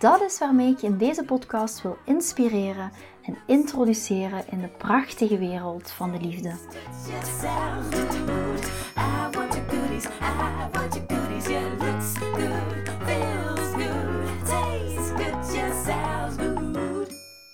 Dat 0.00 0.20
is 0.20 0.38
waarmee 0.38 0.70
ik 0.70 0.78
je 0.78 0.86
in 0.86 0.96
deze 0.98 1.24
podcast 1.24 1.82
wil 1.82 1.96
inspireren 2.04 2.90
en 3.22 3.36
introduceren 3.46 4.44
in 4.50 4.60
de 4.60 4.68
prachtige 4.68 5.38
wereld 5.38 5.90
van 5.90 6.12
de 6.12 6.20
liefde. 6.20 6.54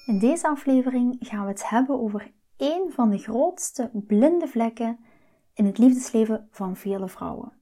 In 0.07 0.19
deze 0.19 0.49
aflevering 0.49 1.17
gaan 1.21 1.45
we 1.45 1.51
het 1.51 1.69
hebben 1.69 2.01
over 2.01 2.33
een 2.57 2.93
van 2.95 3.11
de 3.11 3.19
grootste 3.19 3.91
blinde 3.93 4.49
vlekken 4.49 4.99
in 5.55 5.65
het 5.65 5.79
liefdesleven 5.79 6.49
van 6.51 6.77
vele 6.77 7.09
vrouwen. 7.09 7.53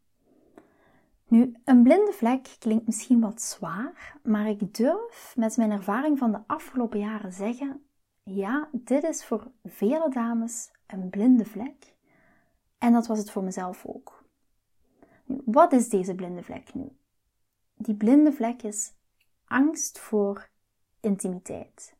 Nu, 1.28 1.54
een 1.64 1.82
blinde 1.82 2.12
vlek 2.12 2.56
klinkt 2.58 2.86
misschien 2.86 3.20
wat 3.20 3.42
zwaar, 3.42 4.18
maar 4.22 4.48
ik 4.48 4.74
durf 4.74 5.32
met 5.36 5.56
mijn 5.56 5.70
ervaring 5.70 6.18
van 6.18 6.32
de 6.32 6.40
afgelopen 6.46 6.98
jaren 6.98 7.32
zeggen: 7.32 7.86
ja, 8.22 8.68
dit 8.72 9.02
is 9.02 9.24
voor 9.24 9.50
vele 9.64 10.10
dames 10.10 10.70
een 10.86 11.10
blinde 11.10 11.44
vlek. 11.44 11.96
En 12.78 12.92
dat 12.92 13.06
was 13.06 13.18
het 13.18 13.30
voor 13.30 13.42
mezelf 13.42 13.86
ook. 13.86 14.24
Wat 15.44 15.72
is 15.72 15.88
deze 15.88 16.14
blinde 16.14 16.42
vlek 16.42 16.74
nu? 16.74 16.96
Die 17.74 17.94
blinde 17.94 18.32
vlek 18.32 18.62
is 18.62 18.92
angst 19.44 19.98
voor 19.98 20.48
intimiteit. 21.00 21.96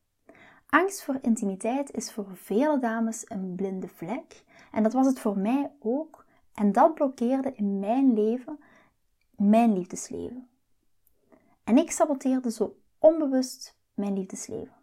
Angst 0.66 1.04
voor 1.04 1.18
intimiteit 1.20 1.90
is 1.90 2.12
voor 2.12 2.36
vele 2.36 2.78
dames 2.78 3.24
een 3.30 3.54
blinde 3.54 3.88
vlek. 3.88 4.44
En 4.72 4.82
dat 4.82 4.92
was 4.92 5.06
het 5.06 5.20
voor 5.20 5.38
mij 5.38 5.70
ook. 5.78 6.24
En 6.54 6.72
dat 6.72 6.94
blokkeerde 6.94 7.52
in 7.54 7.78
mijn 7.78 8.14
leven 8.14 8.58
mijn 9.36 9.72
liefdesleven. 9.72 10.48
En 11.64 11.76
ik 11.76 11.90
saboteerde 11.90 12.50
zo 12.50 12.76
onbewust 12.98 13.76
mijn 13.94 14.14
liefdesleven. 14.14 14.74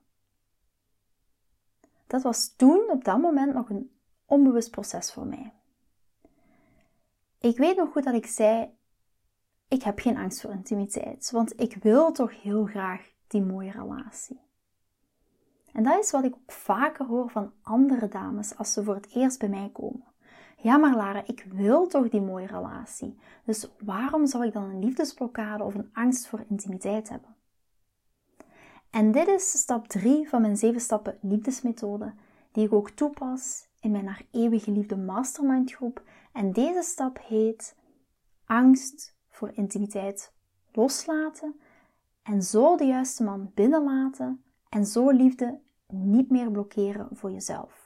Dat 2.08 2.22
was 2.22 2.56
toen 2.56 2.90
op 2.90 3.04
dat 3.04 3.20
moment 3.20 3.54
nog 3.54 3.70
een 3.70 3.92
onbewust 4.26 4.72
proces 4.72 5.14
voor 5.14 5.26
mij. 5.26 5.54
Ik 7.40 7.58
weet 7.58 7.76
nog 7.76 7.92
goed 7.92 8.04
dat 8.04 8.14
ik 8.14 8.26
zei: 8.26 8.78
Ik 9.68 9.84
heb 9.84 10.00
geen 10.00 10.18
angst 10.18 10.42
voor 10.42 10.52
intimiteit, 10.52 11.32
want 11.32 11.60
ik 11.60 11.76
wil 11.76 12.12
toch 12.12 12.42
heel 12.42 12.66
graag 12.66 13.12
die 13.28 13.42
mooie 13.42 13.72
relatie. 13.72 14.40
En 15.74 15.84
dat 15.84 16.04
is 16.04 16.12
wat 16.12 16.24
ik 16.24 16.34
ook 16.34 16.52
vaker 16.52 17.06
hoor 17.06 17.30
van 17.30 17.54
andere 17.62 18.08
dames 18.08 18.58
als 18.58 18.74
ze 18.74 18.84
voor 18.84 18.96
het 18.96 19.16
eerst 19.16 19.40
bij 19.40 19.50
mij 19.50 19.70
komen. 19.74 20.11
Ja, 20.62 20.78
maar 20.78 20.96
Lara, 20.96 21.24
ik 21.26 21.46
wil 21.50 21.88
toch 21.88 22.10
die 22.10 22.22
mooie 22.22 22.46
relatie. 22.48 23.18
Dus 23.46 23.68
waarom 23.80 24.28
zou 24.28 24.46
ik 24.46 24.54
dan 24.54 24.64
een 24.64 24.80
liefdesblokkade 24.80 25.64
of 25.64 25.76
een 25.76 25.90
angst 25.94 26.28
voor 26.28 26.46
intimiteit 26.50 27.10
hebben? 27.10 27.36
En 28.90 29.12
dit 29.12 29.28
is 29.28 29.52
stap 29.52 29.88
3 29.88 30.30
van 30.30 30.42
mijn 30.42 30.58
7 30.58 30.82
stappen 30.82 31.18
liefdesmethode, 31.22 32.14
die 32.52 32.66
ik 32.66 32.74
ook 32.74 32.90
toepas 32.90 33.68
in 33.80 33.92
mijn 33.92 34.04
naar 34.04 34.26
eeuwige 34.32 34.72
liefde 34.72 34.98
mastermind 34.98 35.72
groep. 35.72 36.04
En 36.34 36.54
deze 36.54 36.82
stap 36.82 37.20
heet 37.28 37.76
angst 38.46 39.18
voor 39.30 39.52
intimiteit 39.54 40.34
loslaten 40.72 41.60
en 42.24 42.42
zo 42.42 42.78
de 42.78 42.86
juiste 42.86 43.24
man 43.24 43.52
binnenlaten 43.54 44.44
en 44.70 44.86
zo 44.86 45.10
liefde 45.10 45.60
niet 45.88 46.30
meer 46.30 46.52
blokkeren 46.52 47.08
voor 47.12 47.32
jezelf. 47.32 47.81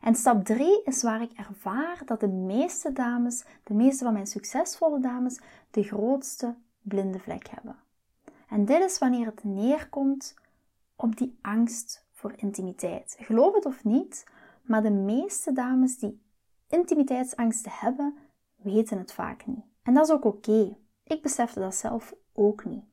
En 0.00 0.14
stap 0.14 0.44
3 0.44 0.82
is 0.84 1.02
waar 1.02 1.22
ik 1.22 1.32
ervaar 1.32 2.02
dat 2.04 2.20
de 2.20 2.28
meeste 2.28 2.92
dames, 2.92 3.44
de 3.62 3.74
meeste 3.74 4.04
van 4.04 4.12
mijn 4.12 4.26
succesvolle 4.26 5.00
dames, 5.00 5.40
de 5.70 5.82
grootste 5.82 6.54
blinde 6.82 7.18
vlek 7.18 7.48
hebben. 7.48 7.76
En 8.48 8.64
dit 8.64 8.82
is 8.82 8.98
wanneer 8.98 9.26
het 9.26 9.44
neerkomt 9.44 10.34
op 10.96 11.16
die 11.16 11.38
angst 11.42 12.06
voor 12.12 12.32
intimiteit. 12.36 13.16
Geloof 13.20 13.54
het 13.54 13.66
of 13.66 13.84
niet, 13.84 14.26
maar 14.62 14.82
de 14.82 14.90
meeste 14.90 15.52
dames 15.52 15.98
die 15.98 16.20
intimiteitsangsten 16.68 17.72
hebben, 17.74 18.16
weten 18.56 18.98
het 18.98 19.12
vaak 19.12 19.46
niet. 19.46 19.64
En 19.82 19.94
dat 19.94 20.06
is 20.06 20.12
ook 20.12 20.24
oké. 20.24 20.76
Ik 21.04 21.22
besefte 21.22 21.60
dat 21.60 21.74
zelf 21.74 22.14
ook 22.32 22.64
niet. 22.64 22.84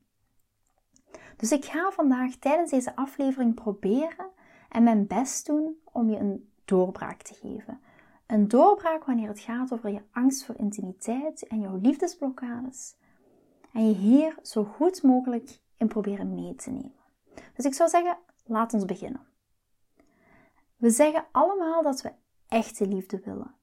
Dus 1.38 1.52
ik 1.52 1.66
ga 1.66 1.92
vandaag 1.92 2.36
tijdens 2.36 2.72
deze 2.72 2.96
aflevering 2.96 3.54
proberen 3.54 4.30
en 4.70 4.84
mijn 4.84 5.08
best 5.08 5.46
doen 5.46 5.76
om 5.84 6.10
je 6.10 6.18
een 6.18 6.50
doorbraak 6.66 7.22
te 7.22 7.34
geven. 7.34 7.80
Een 8.26 8.48
doorbraak 8.48 9.06
wanneer 9.06 9.28
het 9.28 9.40
gaat 9.40 9.74
over 9.74 9.90
je 9.90 10.02
angst 10.12 10.46
voor 10.46 10.56
intimiteit 10.58 11.48
en 11.48 11.60
jouw 11.60 11.78
liefdesblokkades. 11.78 12.96
En 13.74 13.88
je 13.88 13.96
hier 13.96 14.38
zo 14.42 14.64
goed 14.64 15.04
mogelijk 15.04 15.60
in 15.78 15.88
proberen 15.88 16.36
mee 16.36 16.56
te 16.56 16.70
nemen. 16.70 17.04
Dus 17.54 17.66
ik 17.66 17.74
zou 17.74 17.90
zeggen, 17.90 18.18
laat 18.46 18.74
ons 18.74 18.86
beginnen. 18.86 19.28
We 20.78 20.90
zeggen 20.90 21.26
allemaal 21.32 21.84
dat 21.84 22.02
we 22.02 22.12
echte 22.48 22.88
liefde 22.88 23.20
willen. 23.20 23.56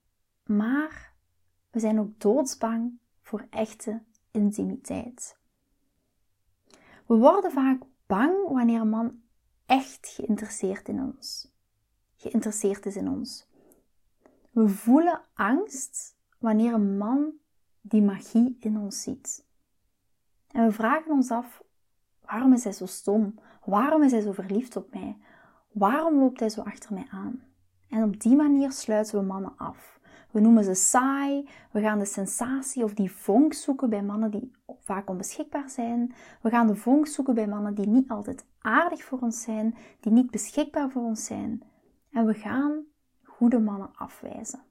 Maar 0.45 1.13
we 1.71 1.79
zijn 1.79 1.99
ook 1.99 2.19
doodsbang 2.19 2.99
voor 3.21 3.47
echte 3.49 4.01
intimiteit. 4.31 5.37
We 7.05 7.15
worden 7.15 7.51
vaak 7.51 7.81
bang 8.05 8.47
wanneer 8.49 8.81
een 8.81 8.89
man 8.89 9.21
echt 9.65 10.07
geïnteresseerd 10.07 10.87
in 10.87 11.01
ons 11.01 11.52
geïnteresseerd 12.23 12.85
is 12.85 12.95
in 12.95 13.09
ons. 13.09 13.47
We 14.51 14.69
voelen 14.69 15.21
angst 15.33 16.15
wanneer 16.39 16.73
een 16.73 16.97
man 16.97 17.31
die 17.81 18.01
magie 18.01 18.57
in 18.59 18.77
ons 18.77 19.01
ziet. 19.01 19.45
En 20.51 20.65
we 20.65 20.71
vragen 20.71 21.11
ons 21.11 21.31
af: 21.31 21.63
waarom 22.25 22.53
is 22.53 22.63
hij 22.63 22.73
zo 22.73 22.85
stom? 22.85 23.39
Waarom 23.65 24.03
is 24.03 24.11
hij 24.11 24.21
zo 24.21 24.31
verliefd 24.31 24.75
op 24.75 24.93
mij? 24.93 25.17
Waarom 25.71 26.19
loopt 26.19 26.39
hij 26.39 26.49
zo 26.49 26.61
achter 26.61 26.93
mij 26.93 27.07
aan? 27.09 27.43
En 27.89 28.03
op 28.03 28.21
die 28.21 28.35
manier 28.35 28.71
sluiten 28.71 29.19
we 29.19 29.25
mannen 29.25 29.53
af. 29.57 29.99
We 30.31 30.39
noemen 30.39 30.63
ze 30.63 30.73
saai, 30.73 31.49
we 31.71 31.81
gaan 31.81 31.99
de 31.99 32.05
sensatie 32.05 32.83
of 32.83 32.93
die 32.93 33.11
vonk 33.11 33.53
zoeken 33.53 33.89
bij 33.89 34.03
mannen 34.03 34.31
die 34.31 34.51
vaak 34.79 35.09
onbeschikbaar 35.09 35.69
zijn. 35.69 36.13
We 36.41 36.49
gaan 36.49 36.67
de 36.67 36.75
vonk 36.75 37.07
zoeken 37.07 37.33
bij 37.33 37.47
mannen 37.47 37.75
die 37.75 37.87
niet 37.87 38.09
altijd 38.09 38.45
aardig 38.59 39.03
voor 39.03 39.19
ons 39.19 39.41
zijn, 39.41 39.75
die 39.99 40.11
niet 40.11 40.31
beschikbaar 40.31 40.89
voor 40.89 41.03
ons 41.03 41.25
zijn. 41.25 41.63
En 42.13 42.25
we 42.25 42.33
gaan 42.33 42.83
goede 43.23 43.59
mannen 43.59 43.89
afwijzen. 43.95 44.63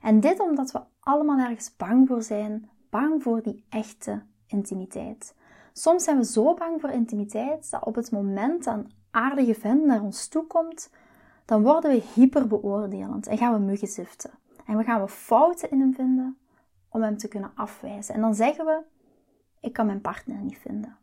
En 0.00 0.20
dit 0.20 0.40
omdat 0.40 0.72
we 0.72 0.80
allemaal 1.00 1.38
ergens 1.38 1.76
bang 1.76 2.08
voor 2.08 2.22
zijn, 2.22 2.70
bang 2.90 3.22
voor 3.22 3.42
die 3.42 3.64
echte 3.68 4.22
intimiteit. 4.46 5.34
Soms 5.72 6.04
zijn 6.04 6.16
we 6.16 6.24
zo 6.24 6.54
bang 6.54 6.80
voor 6.80 6.90
intimiteit 6.90 7.70
dat 7.70 7.84
op 7.84 7.94
het 7.94 8.10
moment 8.10 8.64
dat 8.64 8.74
een 8.74 8.92
aardige 9.10 9.54
vent 9.54 9.84
naar 9.84 10.02
ons 10.02 10.28
toe 10.28 10.46
komt, 10.46 10.90
dan 11.44 11.62
worden 11.62 11.90
we 11.90 12.02
hyperbeoordelend 12.14 13.26
en 13.26 13.38
gaan 13.38 13.52
we 13.52 13.58
muggen 13.58 13.88
ziften. 13.88 14.30
En 14.66 14.76
we 14.76 14.84
gaan 14.84 15.00
we 15.00 15.08
fouten 15.08 15.70
in 15.70 15.80
hem 15.80 15.94
vinden 15.94 16.38
om 16.88 17.02
hem 17.02 17.16
te 17.16 17.28
kunnen 17.28 17.52
afwijzen. 17.54 18.14
En 18.14 18.20
dan 18.20 18.34
zeggen 18.34 18.64
we, 18.64 18.82
ik 19.60 19.72
kan 19.72 19.86
mijn 19.86 20.00
partner 20.00 20.38
niet 20.38 20.58
vinden. 20.58 20.96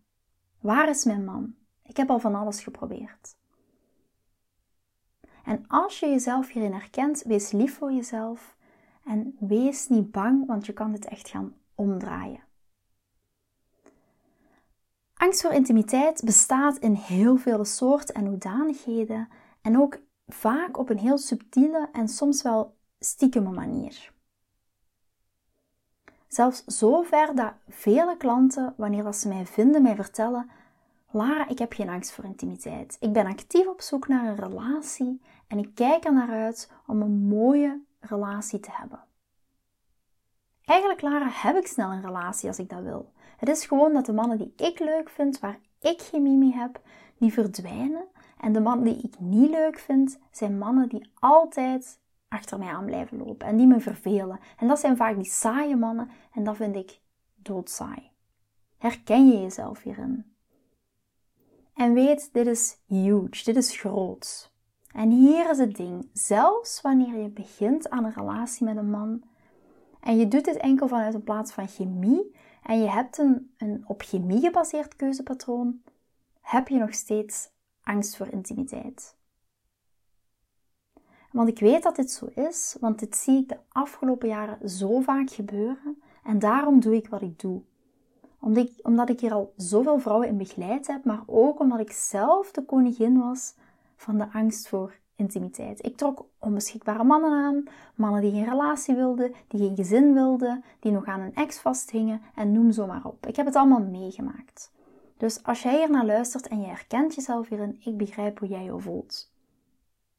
Waar 0.59 0.89
is 0.89 1.05
mijn 1.05 1.25
man? 1.25 1.55
Ik 1.83 1.97
heb 1.97 2.09
al 2.09 2.19
van 2.19 2.35
alles 2.35 2.63
geprobeerd. 2.63 3.35
En 5.47 5.65
als 5.67 5.99
je 5.99 6.07
jezelf 6.07 6.49
hierin 6.49 6.73
herkent, 6.73 7.23
wees 7.23 7.51
lief 7.51 7.77
voor 7.77 7.91
jezelf 7.91 8.55
en 9.03 9.35
wees 9.39 9.87
niet 9.87 10.11
bang, 10.11 10.45
want 10.45 10.65
je 10.65 10.73
kan 10.73 10.91
dit 10.91 11.05
echt 11.05 11.29
gaan 11.29 11.55
omdraaien. 11.75 12.43
Angst 15.13 15.41
voor 15.41 15.51
intimiteit 15.51 16.21
bestaat 16.25 16.77
in 16.77 16.93
heel 16.93 17.37
veel 17.37 17.65
soorten 17.65 18.15
en 18.15 18.25
hoedanigheden 18.25 19.29
en 19.61 19.79
ook 19.79 19.99
vaak 20.27 20.77
op 20.77 20.89
een 20.89 20.97
heel 20.97 21.17
subtiele 21.17 21.89
en 21.91 22.07
soms 22.07 22.41
wel 22.41 22.75
stiekeme 22.99 23.51
manier. 23.51 24.13
Zelfs 26.27 26.63
zover 26.65 27.35
dat 27.35 27.53
vele 27.67 28.17
klanten, 28.17 28.73
wanneer 28.77 29.13
ze 29.13 29.27
mij 29.27 29.45
vinden, 29.45 29.81
mij 29.81 29.95
vertellen: 29.95 30.49
Lara, 31.11 31.47
ik 31.47 31.59
heb 31.59 31.73
geen 31.73 31.89
angst 31.89 32.11
voor 32.11 32.23
intimiteit. 32.23 32.97
Ik 32.99 33.13
ben 33.13 33.25
actief 33.25 33.67
op 33.67 33.81
zoek 33.81 34.07
naar 34.07 34.25
een 34.25 34.35
relatie 34.35 35.21
en 35.47 35.57
ik 35.57 35.75
kijk 35.75 36.05
er 36.05 36.13
naar 36.13 36.29
uit 36.29 36.71
om 36.87 37.01
een 37.01 37.27
mooie 37.27 37.81
relatie 37.99 38.59
te 38.59 38.71
hebben. 38.71 38.99
Eigenlijk, 40.65 41.01
Lara, 41.01 41.27
heb 41.29 41.55
ik 41.55 41.67
snel 41.67 41.91
een 41.91 42.01
relatie 42.01 42.47
als 42.47 42.59
ik 42.59 42.69
dat 42.69 42.83
wil. 42.83 43.11
Het 43.37 43.49
is 43.49 43.65
gewoon 43.65 43.93
dat 43.93 44.05
de 44.05 44.13
mannen 44.13 44.37
die 44.37 44.53
ik 44.55 44.79
leuk 44.79 45.09
vind, 45.09 45.39
waar 45.39 45.59
ik 45.79 46.01
chemie 46.01 46.37
mee 46.37 46.53
heb, 46.53 46.81
die 47.17 47.33
verdwijnen. 47.33 48.05
En 48.39 48.51
de 48.51 48.59
mannen 48.59 48.85
die 48.85 49.03
ik 49.03 49.19
niet 49.19 49.49
leuk 49.49 49.79
vind, 49.79 50.19
zijn 50.31 50.57
mannen 50.57 50.89
die 50.89 51.11
altijd 51.13 51.99
achter 52.27 52.59
mij 52.59 52.67
aan 52.67 52.85
blijven 52.85 53.17
lopen 53.17 53.47
en 53.47 53.57
die 53.57 53.67
me 53.67 53.79
vervelen. 53.79 54.39
En 54.57 54.67
dat 54.67 54.79
zijn 54.79 54.97
vaak 54.97 55.15
die 55.15 55.25
saaie 55.25 55.75
mannen 55.75 56.09
en 56.33 56.43
dat 56.43 56.55
vind 56.55 56.75
ik 56.75 56.99
doodsaai. 57.35 58.11
Herken 58.77 59.27
je 59.27 59.41
jezelf 59.41 59.83
hierin? 59.83 60.35
En 61.73 61.93
weet, 61.93 62.33
dit 62.33 62.47
is 62.47 62.77
huge, 62.85 63.43
dit 63.43 63.55
is 63.55 63.77
groot. 63.77 64.51
En 64.97 65.09
hier 65.09 65.49
is 65.49 65.57
het 65.57 65.75
ding, 65.75 66.09
zelfs 66.13 66.81
wanneer 66.81 67.21
je 67.21 67.29
begint 67.29 67.89
aan 67.89 68.05
een 68.05 68.13
relatie 68.13 68.65
met 68.65 68.77
een 68.77 68.89
man 68.89 69.23
en 69.99 70.17
je 70.17 70.27
doet 70.27 70.45
dit 70.45 70.57
enkel 70.57 70.87
vanuit 70.87 71.13
een 71.13 71.23
plaats 71.23 71.51
van 71.51 71.67
chemie 71.67 72.35
en 72.63 72.79
je 72.79 72.89
hebt 72.89 73.17
een, 73.17 73.53
een 73.57 73.83
op 73.87 74.01
chemie 74.01 74.39
gebaseerd 74.39 74.95
keuzepatroon, 74.95 75.81
heb 76.41 76.67
je 76.67 76.77
nog 76.77 76.93
steeds 76.93 77.49
angst 77.83 78.17
voor 78.17 78.27
intimiteit. 78.27 79.17
Want 81.31 81.49
ik 81.49 81.59
weet 81.59 81.83
dat 81.83 81.95
dit 81.95 82.11
zo 82.11 82.25
is, 82.35 82.77
want 82.79 82.99
dit 82.99 83.15
zie 83.15 83.41
ik 83.41 83.49
de 83.49 83.59
afgelopen 83.69 84.27
jaren 84.27 84.69
zo 84.69 84.99
vaak 84.99 85.29
gebeuren 85.29 86.01
en 86.23 86.39
daarom 86.39 86.79
doe 86.79 86.95
ik 86.95 87.09
wat 87.09 87.21
ik 87.21 87.39
doe. 87.39 87.61
Omdat 88.39 88.83
omdat 88.83 89.09
ik 89.09 89.19
hier 89.19 89.33
al 89.33 89.53
zoveel 89.57 89.99
vrouwen 89.99 90.27
in 90.27 90.37
begeleid 90.37 90.87
heb, 90.87 91.05
maar 91.05 91.23
ook 91.25 91.59
omdat 91.59 91.79
ik 91.79 91.91
zelf 91.91 92.51
de 92.51 92.65
koningin 92.65 93.19
was 93.19 93.55
van 93.97 94.17
de 94.17 94.27
angst 94.31 94.67
voor 94.67 94.95
intimiteit. 95.15 95.85
Ik 95.85 95.97
trok 95.97 96.25
onbeschikbare 96.39 97.03
mannen 97.03 97.31
aan, 97.31 97.63
mannen 97.95 98.21
die 98.21 98.31
geen 98.31 98.49
relatie 98.49 98.95
wilden, 98.95 99.33
die 99.47 99.59
geen 99.59 99.75
gezin 99.75 100.13
wilden, 100.13 100.63
die 100.79 100.91
nog 100.91 101.05
aan 101.05 101.19
een 101.19 101.35
ex 101.35 101.59
vasthingen 101.59 102.21
en 102.35 102.51
noem 102.51 102.71
zo 102.71 102.85
maar 102.85 103.05
op. 103.05 103.27
Ik 103.27 103.35
heb 103.35 103.45
het 103.45 103.55
allemaal 103.55 103.83
meegemaakt. 103.83 104.71
Dus 105.17 105.43
als 105.43 105.61
jij 105.61 105.77
hier 105.77 105.89
naar 105.89 106.05
luistert 106.05 106.47
en 106.47 106.61
je 106.61 106.67
herkent 106.67 107.15
jezelf 107.15 107.47
hierin, 107.47 107.81
ik 107.83 107.97
begrijp 107.97 108.39
hoe 108.39 108.47
jij 108.47 108.63
je 108.63 108.79
voelt. 108.79 109.31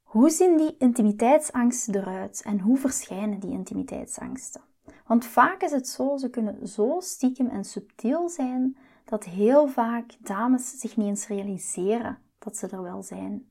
Hoe 0.03 0.31
zien 0.31 0.57
die 0.57 0.77
intimiteitsangsten 0.79 1.95
eruit 1.95 2.43
en 2.45 2.61
hoe 2.61 2.77
verschijnen 2.77 3.41
die 3.41 3.51
intimiteitsangsten? 3.51 4.61
Want 5.07 5.25
vaak 5.25 5.63
is 5.63 5.71
het 5.71 5.89
zo, 5.89 6.17
ze 6.17 6.31
kunnen 6.31 6.69
zo 6.69 6.97
stiekem 7.01 7.49
en 7.49 7.65
subtiel 7.65 8.29
zijn 8.29 8.77
dat 9.05 9.25
heel 9.25 9.67
vaak 9.67 10.17
dames 10.19 10.81
zich 10.81 10.97
niet 10.97 11.07
eens 11.07 11.27
realiseren 11.27 12.19
dat 12.39 12.57
ze 12.57 12.67
er 12.67 12.83
wel 12.83 13.03
zijn. 13.03 13.49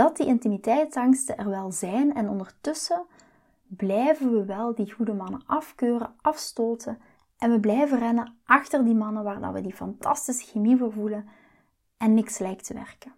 Dat 0.00 0.16
die 0.16 0.26
intimiteitsangsten 0.26 1.36
er 1.36 1.48
wel 1.48 1.72
zijn 1.72 2.14
en 2.14 2.28
ondertussen 2.28 3.06
blijven 3.66 4.32
we 4.32 4.44
wel 4.44 4.74
die 4.74 4.92
goede 4.92 5.12
mannen 5.12 5.42
afkeuren, 5.46 6.14
afstoten 6.20 6.98
en 7.38 7.50
we 7.50 7.60
blijven 7.60 7.98
rennen 7.98 8.36
achter 8.44 8.84
die 8.84 8.94
mannen 8.94 9.22
waar 9.22 9.52
we 9.52 9.60
die 9.60 9.74
fantastische 9.74 10.46
chemie 10.46 10.76
voor 10.76 10.92
voelen 10.92 11.28
en 11.96 12.14
niks 12.14 12.38
lijkt 12.38 12.64
te 12.64 12.74
werken. 12.74 13.12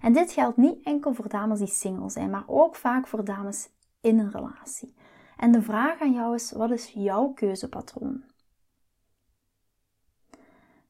En 0.00 0.12
dit 0.12 0.32
geldt 0.32 0.56
niet 0.56 0.84
enkel 0.84 1.14
voor 1.14 1.28
dames 1.28 1.58
die 1.58 1.68
single 1.68 2.10
zijn, 2.10 2.30
maar 2.30 2.44
ook 2.46 2.76
vaak 2.76 3.06
voor 3.06 3.24
dames 3.24 3.68
in 4.00 4.18
een 4.18 4.30
relatie. 4.30 4.94
En 5.36 5.52
de 5.52 5.62
vraag 5.62 6.00
aan 6.00 6.12
jou 6.12 6.34
is: 6.34 6.52
wat 6.52 6.70
is 6.70 6.88
jouw 6.88 7.28
keuzepatroon? 7.28 8.24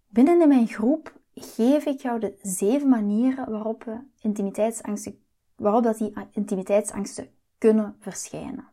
Binnen 0.08 0.40
in 0.40 0.48
mijn 0.48 0.66
groep 0.66 1.14
geef 1.40 1.84
ik 1.84 2.00
jou 2.00 2.20
de 2.20 2.38
zeven 2.42 2.88
manieren 2.88 3.50
waarop, 3.50 3.84
we 3.84 5.14
waarop 5.56 5.82
dat 5.82 5.98
die 5.98 6.12
intimiteitsangsten 6.30 7.30
kunnen 7.58 7.96
verschijnen. 7.98 8.68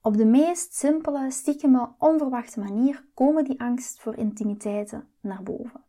Op 0.00 0.16
de 0.16 0.24
meest 0.24 0.74
simpele, 0.74 1.30
stiekeme, 1.30 1.88
onverwachte 1.98 2.60
manier 2.60 3.04
komen 3.14 3.44
die 3.44 3.60
angst 3.60 4.00
voor 4.00 4.16
intimiteiten 4.16 5.08
naar 5.20 5.42
boven. 5.42 5.84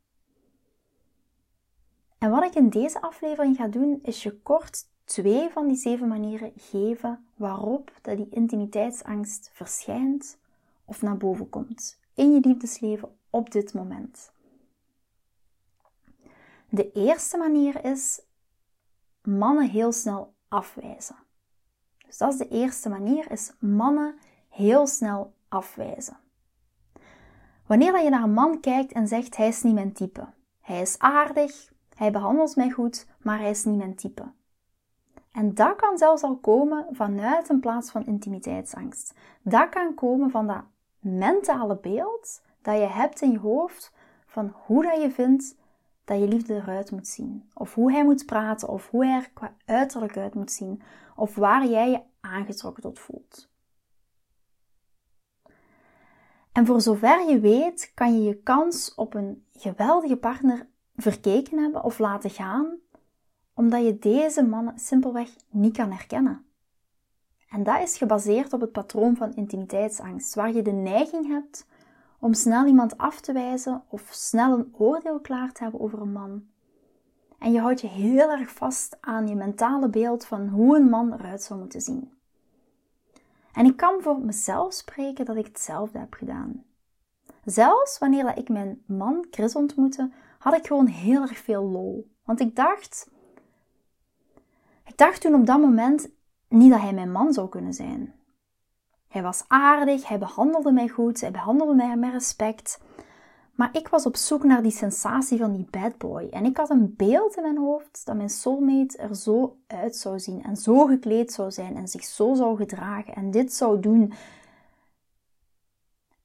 En 2.18 2.30
wat 2.30 2.44
ik 2.44 2.56
in 2.56 2.70
deze 2.70 3.02
aflevering 3.02 3.56
ga 3.56 3.68
doen, 3.68 4.00
is 4.04 4.24
je 4.24 4.42
kort 4.42 4.88
twee 5.04 5.50
van 5.50 5.68
die 5.68 5.78
zeven 5.78 6.08
manieren 6.08 6.52
geven 6.56 7.26
waarop 7.36 7.92
dat 8.02 8.18
die 8.18 8.30
intimiteitsangst 8.30 9.50
verschijnt 9.54 10.38
of 10.86 11.02
naar 11.02 11.18
boven 11.18 11.50
komt 11.50 12.00
in 12.14 12.34
je 12.34 12.40
liefdesleven 12.40 13.18
op 13.30 13.52
dit 13.52 13.74
moment. 13.74 14.33
De 16.76 16.92
eerste 16.92 17.38
manier 17.38 17.86
is 17.86 18.22
mannen 19.22 19.70
heel 19.70 19.92
snel 19.92 20.34
afwijzen. 20.48 21.16
Dus 22.06 22.18
dat 22.18 22.32
is 22.32 22.38
de 22.38 22.48
eerste 22.48 22.90
manier, 22.90 23.32
is 23.32 23.54
mannen 23.60 24.16
heel 24.50 24.88
snel 24.88 25.34
afwijzen. 25.48 26.18
Wanneer 27.66 28.04
je 28.04 28.10
naar 28.10 28.24
een 28.24 28.34
man 28.34 28.60
kijkt 28.60 28.92
en 28.92 29.08
zegt 29.08 29.38
hij 29.38 29.48
is 29.48 29.64
niet 29.64 29.74
mijn 29.74 29.94
type. 29.94 30.28
Hij 30.62 30.82
is 30.82 31.00
aardig, 31.00 31.72
hij 31.96 32.12
behandelt 32.12 32.56
mij 32.56 32.70
goed, 32.70 33.08
maar 33.22 33.40
hij 33.40 33.50
is 33.50 33.64
niet 33.64 33.78
mijn 33.78 33.96
type. 33.96 34.32
En 35.32 35.54
dat 35.54 35.76
kan 35.76 35.98
zelfs 35.98 36.24
al 36.24 36.38
komen 36.38 36.88
vanuit 36.92 37.50
een 37.50 37.60
plaats 37.60 37.92
van 37.92 38.06
intimiteitsangst. 38.06 39.14
Dat 39.42 39.70
kan 39.70 39.94
komen 39.94 40.32
van 40.32 40.48
dat 40.48 40.64
mentale 41.00 41.78
beeld 41.78 42.42
dat 42.62 42.78
je 42.78 42.88
hebt 42.88 43.22
in 43.22 43.32
je 43.32 43.40
hoofd 43.40 43.94
van 44.26 44.54
hoe 44.66 44.84
dat 44.84 45.02
je 45.02 45.12
vindt 45.12 45.62
dat 46.06 46.20
je 46.20 46.28
liefde 46.28 46.54
eruit 46.54 46.92
moet 46.92 47.08
zien. 47.08 47.50
Of 47.54 47.74
hoe 47.74 47.92
hij 47.92 48.04
moet 48.04 48.26
praten, 48.26 48.70
of 48.70 48.90
hoe 48.90 49.06
hij 49.06 49.16
er 49.16 49.30
qua 49.34 49.56
uiterlijk 49.66 50.18
uit 50.18 50.34
moet 50.34 50.52
zien. 50.52 50.82
Of 51.16 51.36
waar 51.36 51.68
jij 51.68 51.90
je 51.90 52.02
aangetrokken 52.20 52.84
tot 52.84 53.00
voelt. 53.00 53.52
En 56.52 56.66
voor 56.66 56.82
zover 56.82 57.30
je 57.30 57.40
weet, 57.40 57.92
kan 57.94 58.14
je 58.14 58.24
je 58.24 58.42
kans 58.42 58.96
op 58.96 59.14
een 59.14 59.46
geweldige 59.52 60.18
partner 60.18 60.68
verkeken 60.96 61.58
hebben 61.58 61.84
of 61.84 62.00
laten 62.00 62.30
gaan, 62.30 62.78
omdat 63.54 63.86
je 63.86 64.00
deze 64.00 64.44
mannen 64.44 64.80
simpelweg 64.80 65.30
niet 65.50 65.78
kan 65.78 65.92
herkennen. 65.92 66.46
En 67.50 67.64
dat 67.64 67.82
is 67.82 67.98
gebaseerd 67.98 68.54
op 68.54 68.62
het 68.62 68.72
patroon 68.72 69.16
van 69.16 69.36
intimiteitsangst, 69.36 70.36
waar 70.36 70.54
je 70.54 70.62
de 70.62 70.72
neiging 70.72 71.28
hebt 71.28 71.68
om 72.24 72.34
snel 72.34 72.66
iemand 72.66 72.98
af 72.98 73.20
te 73.20 73.34
wijzen 73.34 73.84
of 73.88 74.08
snel 74.12 74.54
een 74.54 74.74
oordeel 74.78 75.20
klaar 75.20 75.52
te 75.52 75.64
hebben 75.64 75.82
over 75.82 76.02
een 76.02 76.12
man. 76.12 76.44
En 77.40 77.52
je 77.52 77.60
houdt 77.60 77.82
je 77.82 77.88
heel 77.88 78.32
erg 78.32 78.52
vast 78.52 78.98
aan 79.00 79.28
je 79.28 79.36
mentale 79.36 79.90
beeld 79.90 80.26
van 80.26 80.48
hoe 80.48 80.76
een 80.76 80.90
man 80.90 81.14
eruit 81.14 81.42
zou 81.42 81.60
moeten 81.60 81.82
zien. 81.82 82.12
En 83.54 83.66
ik 83.66 83.78
kan 83.78 84.02
voor 84.02 84.20
mezelf 84.20 84.74
spreken 84.74 85.26
dat 85.26 85.36
ik 85.36 85.46
hetzelfde 85.46 86.00
heb 86.00 86.14
gedaan. 86.14 86.64
Zelfs 87.46 87.98
wanneer 87.98 88.38
ik 88.38 88.50
mijn 88.50 88.84
man 88.86 89.26
Chris 89.32 89.56
ontmoette, 89.56 90.12
had 90.40 90.54
ik 90.54 90.68
gewoon 90.68 90.88
heel 90.88 91.22
erg 91.22 91.38
veel 91.38 91.64
lol. 91.64 92.12
Want 92.24 92.40
ik 92.40 92.56
dacht, 92.56 93.10
ik 94.86 94.98
dacht 94.98 95.22
toen 95.22 95.36
op 95.36 95.46
dat 95.46 95.60
moment 95.60 96.10
niet 96.48 96.72
dat 96.72 96.82
hij 96.82 96.94
mijn 96.94 97.12
man 97.12 97.34
zou 97.34 97.50
kunnen 97.50 97.74
zijn. 97.74 98.14
Hij 99.14 99.22
was 99.22 99.44
aardig, 99.48 100.08
hij 100.08 100.18
behandelde 100.18 100.72
mij 100.72 100.88
goed, 100.88 101.22
hij 101.22 101.32
behandelde 101.32 101.74
mij 101.74 101.96
met 101.96 102.12
respect. 102.12 102.82
Maar 103.56 103.70
ik 103.72 103.88
was 103.88 104.06
op 104.06 104.16
zoek 104.16 104.44
naar 104.44 104.62
die 104.62 104.72
sensatie 104.72 105.38
van 105.38 105.54
die 105.54 105.68
bad 105.70 105.98
boy. 105.98 106.28
En 106.30 106.46
ik 106.46 106.58
had 106.58 106.70
een 106.70 106.94
beeld 106.98 107.36
in 107.36 107.42
mijn 107.42 107.58
hoofd 107.58 108.06
dat 108.06 108.16
mijn 108.16 108.30
soulmate 108.30 108.98
er 108.98 109.16
zo 109.16 109.58
uit 109.68 109.96
zou 109.96 110.20
zien. 110.20 110.44
En 110.44 110.56
zo 110.56 110.86
gekleed 110.86 111.32
zou 111.32 111.52
zijn 111.52 111.76
en 111.76 111.88
zich 111.88 112.04
zo 112.04 112.34
zou 112.34 112.58
gedragen 112.58 113.14
en 113.14 113.32
dit 113.32 113.54
zou 113.54 113.80
doen. 113.80 114.14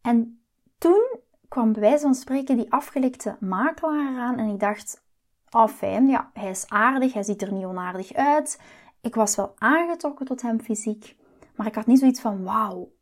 En 0.01 0.43
toen 0.79 1.19
kwam 1.49 1.73
bij 1.73 1.81
wijze 1.81 2.03
van 2.03 2.15
spreken 2.15 2.57
die 2.57 2.73
afgelikte 2.73 3.37
makelaar 3.41 4.13
eraan. 4.13 4.39
En 4.39 4.49
ik 4.49 4.61
dacht, 4.61 5.03
oh 5.51 5.69
fijn, 5.69 6.09
ja, 6.09 6.31
hij 6.33 6.51
is 6.51 6.69
aardig, 6.69 7.13
hij 7.13 7.23
ziet 7.23 7.43
er 7.43 7.53
niet 7.53 7.65
onaardig 7.65 8.13
uit. 8.13 8.61
Ik 9.01 9.15
was 9.15 9.37
wel 9.37 9.55
aangetrokken 9.59 10.27
tot 10.27 10.43
hem 10.43 10.61
fysiek. 10.61 11.17
Maar 11.59 11.67
ik 11.67 11.75
had 11.75 11.87
niet 11.87 11.99
zoiets 11.99 12.21
van 12.21 12.45
wauw. 12.45 12.93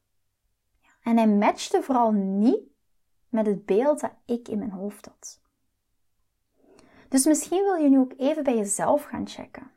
En 1.02 1.16
hij 1.16 1.28
matchte 1.28 1.82
vooral 1.82 2.12
niet 2.12 2.60
met 3.28 3.46
het 3.46 3.64
beeld 3.64 4.00
dat 4.00 4.12
ik 4.24 4.48
in 4.48 4.58
mijn 4.58 4.70
hoofd 4.70 5.06
had. 5.06 5.40
Dus 7.08 7.26
misschien 7.26 7.62
wil 7.62 7.74
je 7.74 7.88
nu 7.88 7.98
ook 7.98 8.12
even 8.16 8.44
bij 8.44 8.56
jezelf 8.56 9.04
gaan 9.04 9.28
checken. 9.28 9.70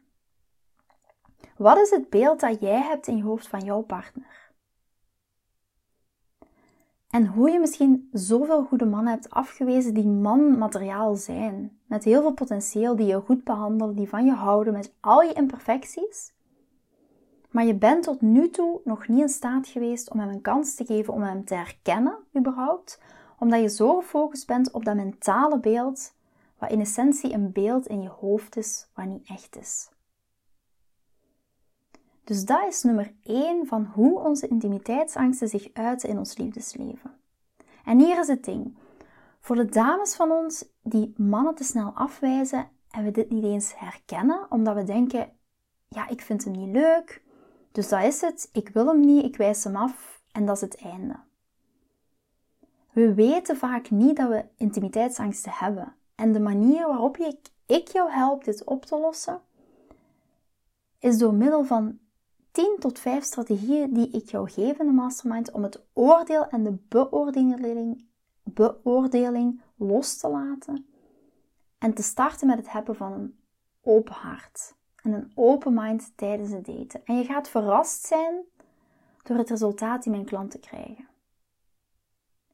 Wat 1.57 1.77
is 1.77 1.89
het 1.89 2.09
beeld 2.09 2.39
dat 2.39 2.59
jij 2.59 2.81
hebt 2.81 3.07
in 3.07 3.17
je 3.17 3.23
hoofd 3.23 3.47
van 3.47 3.59
jouw 3.59 3.81
partner? 3.81 4.51
En 7.09 7.27
hoe 7.27 7.49
je 7.49 7.59
misschien 7.59 8.09
zoveel 8.11 8.63
goede 8.63 8.85
mannen 8.85 9.13
hebt 9.13 9.29
afgewezen 9.29 9.93
die 9.93 10.07
manmateriaal 10.07 11.15
zijn, 11.15 11.79
met 11.85 12.03
heel 12.03 12.21
veel 12.21 12.33
potentieel, 12.33 12.95
die 12.95 13.07
je 13.07 13.21
goed 13.21 13.43
behandelen, 13.43 13.95
die 13.95 14.09
van 14.09 14.25
je 14.25 14.33
houden 14.33 14.73
met 14.73 14.93
al 14.99 15.21
je 15.21 15.33
imperfecties, 15.33 16.33
maar 17.51 17.65
je 17.65 17.75
bent 17.75 18.03
tot 18.03 18.21
nu 18.21 18.49
toe 18.49 18.81
nog 18.83 19.07
niet 19.07 19.19
in 19.19 19.29
staat 19.29 19.67
geweest 19.67 20.11
om 20.11 20.19
hem 20.19 20.29
een 20.29 20.41
kans 20.41 20.75
te 20.75 20.85
geven 20.85 21.13
om 21.13 21.21
hem 21.21 21.45
te 21.45 21.55
herkennen, 21.55 22.17
überhaupt, 22.37 23.01
omdat 23.39 23.61
je 23.61 23.69
zo 23.69 23.99
gefocust 23.99 24.47
bent 24.47 24.71
op 24.71 24.85
dat 24.85 24.95
mentale 24.95 25.59
beeld, 25.59 26.13
wat 26.57 26.71
in 26.71 26.79
essentie 26.79 27.33
een 27.33 27.51
beeld 27.51 27.87
in 27.87 28.01
je 28.01 28.09
hoofd 28.09 28.57
is, 28.57 28.87
wat 28.93 29.05
niet 29.05 29.27
echt 29.27 29.57
is. 29.57 29.89
Dus 32.23 32.45
dat 32.45 32.67
is 32.67 32.83
nummer 32.83 33.13
1 33.23 33.67
van 33.67 33.85
hoe 33.93 34.19
onze 34.19 34.47
intimiteitsangsten 34.47 35.47
zich 35.47 35.69
uiten 35.73 36.09
in 36.09 36.17
ons 36.17 36.37
liefdesleven. 36.37 37.11
En 37.85 37.99
hier 37.99 38.19
is 38.19 38.27
het 38.27 38.45
ding. 38.45 38.77
Voor 39.39 39.55
de 39.55 39.65
dames 39.65 40.15
van 40.15 40.31
ons 40.31 40.65
die 40.81 41.13
mannen 41.17 41.55
te 41.55 41.63
snel 41.63 41.91
afwijzen 41.91 42.69
en 42.91 43.03
we 43.03 43.11
dit 43.11 43.29
niet 43.29 43.43
eens 43.43 43.79
herkennen, 43.79 44.45
omdat 44.49 44.75
we 44.75 44.83
denken: 44.83 45.31
ja, 45.87 46.07
ik 46.07 46.21
vind 46.21 46.43
hem 46.43 46.53
niet 46.53 46.75
leuk, 46.75 47.23
dus 47.71 47.89
dat 47.89 48.03
is 48.03 48.21
het, 48.21 48.49
ik 48.51 48.69
wil 48.69 48.87
hem 48.87 48.99
niet, 48.99 49.23
ik 49.23 49.37
wijs 49.37 49.63
hem 49.63 49.75
af 49.75 50.21
en 50.31 50.45
dat 50.45 50.55
is 50.55 50.61
het 50.61 50.75
einde. 50.75 51.15
We 52.91 53.13
weten 53.13 53.57
vaak 53.57 53.89
niet 53.89 54.17
dat 54.17 54.29
we 54.29 54.45
intimiteitsangsten 54.55 55.51
hebben. 55.51 55.95
En 56.15 56.31
de 56.31 56.39
manier 56.39 56.87
waarop 56.87 57.17
ik, 57.17 57.37
ik 57.65 57.87
jou 57.87 58.11
help 58.11 58.43
dit 58.43 58.63
op 58.63 58.85
te 58.85 58.99
lossen, 58.99 59.41
is 60.99 61.17
door 61.17 61.33
middel 61.33 61.63
van 61.63 61.99
10 62.51 62.75
tot 62.79 62.99
5 62.99 63.23
strategieën 63.23 63.93
die 63.93 64.09
ik 64.09 64.29
jou 64.29 64.49
geef 64.49 64.79
in 64.79 64.85
de 64.85 64.91
mastermind 64.91 65.51
om 65.51 65.63
het 65.63 65.85
oordeel 65.93 66.47
en 66.47 66.63
de 66.63 66.77
beoordeling, 66.87 68.05
beoordeling 68.43 69.61
los 69.75 70.17
te 70.17 70.27
laten 70.27 70.85
en 71.77 71.93
te 71.93 72.03
starten 72.03 72.47
met 72.47 72.57
het 72.57 72.71
hebben 72.71 72.95
van 72.95 73.11
een 73.11 73.39
open 73.81 74.13
hart 74.13 74.77
en 75.03 75.13
een 75.13 75.31
open 75.35 75.73
mind 75.73 76.11
tijdens 76.15 76.51
het 76.51 76.65
daten. 76.65 77.01
En 77.05 77.17
je 77.17 77.23
gaat 77.23 77.49
verrast 77.49 78.05
zijn 78.05 78.35
door 79.23 79.37
het 79.37 79.49
resultaat 79.49 80.03
die 80.03 80.11
mijn 80.11 80.25
klanten 80.25 80.59
krijgen. 80.59 81.07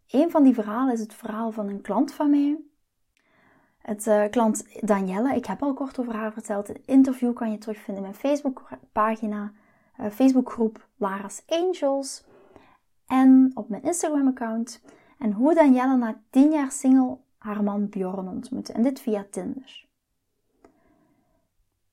Een 0.08 0.32
van 0.32 0.44
die 0.44 0.54
verhalen 0.54 0.94
is 0.94 1.00
het 1.00 1.14
verhaal 1.14 1.52
van 1.52 1.68
een 1.68 1.82
klant 1.82 2.14
van 2.14 2.30
mij. 2.30 2.58
Het 3.78 4.08
uh, 4.08 4.24
klant 4.30 4.86
Danielle, 4.88 5.36
ik 5.36 5.46
heb 5.46 5.64
al 5.64 5.74
kort 5.74 6.00
over 6.00 6.16
haar 6.16 6.34
verteld. 6.34 6.68
Het 6.68 6.82
interview 6.86 7.34
kan 7.34 7.52
je 7.52 7.58
terugvinden 7.58 8.04
in 8.04 8.10
mijn 8.10 8.22
Facebookpagina, 8.22 9.52
uh, 10.00 10.06
Facebookgroep 10.12 10.88
Lara's 10.96 11.44
Angels 11.48 12.24
en 13.08 13.52
op 13.54 13.70
mijn 13.70 13.84
Instagram-account. 13.84 14.82
En 15.20 15.32
hoe 15.32 15.54
Danielle 15.54 15.98
na 15.98 16.22
10 16.30 16.52
jaar 16.52 16.72
single 16.72 17.18
haar 17.38 17.64
man 17.64 17.90
Bjorn 17.90 18.28
ontmoette. 18.28 18.74
En 18.74 18.82
dit 18.82 19.00
via 19.00 19.26
Tinder. 19.30 19.85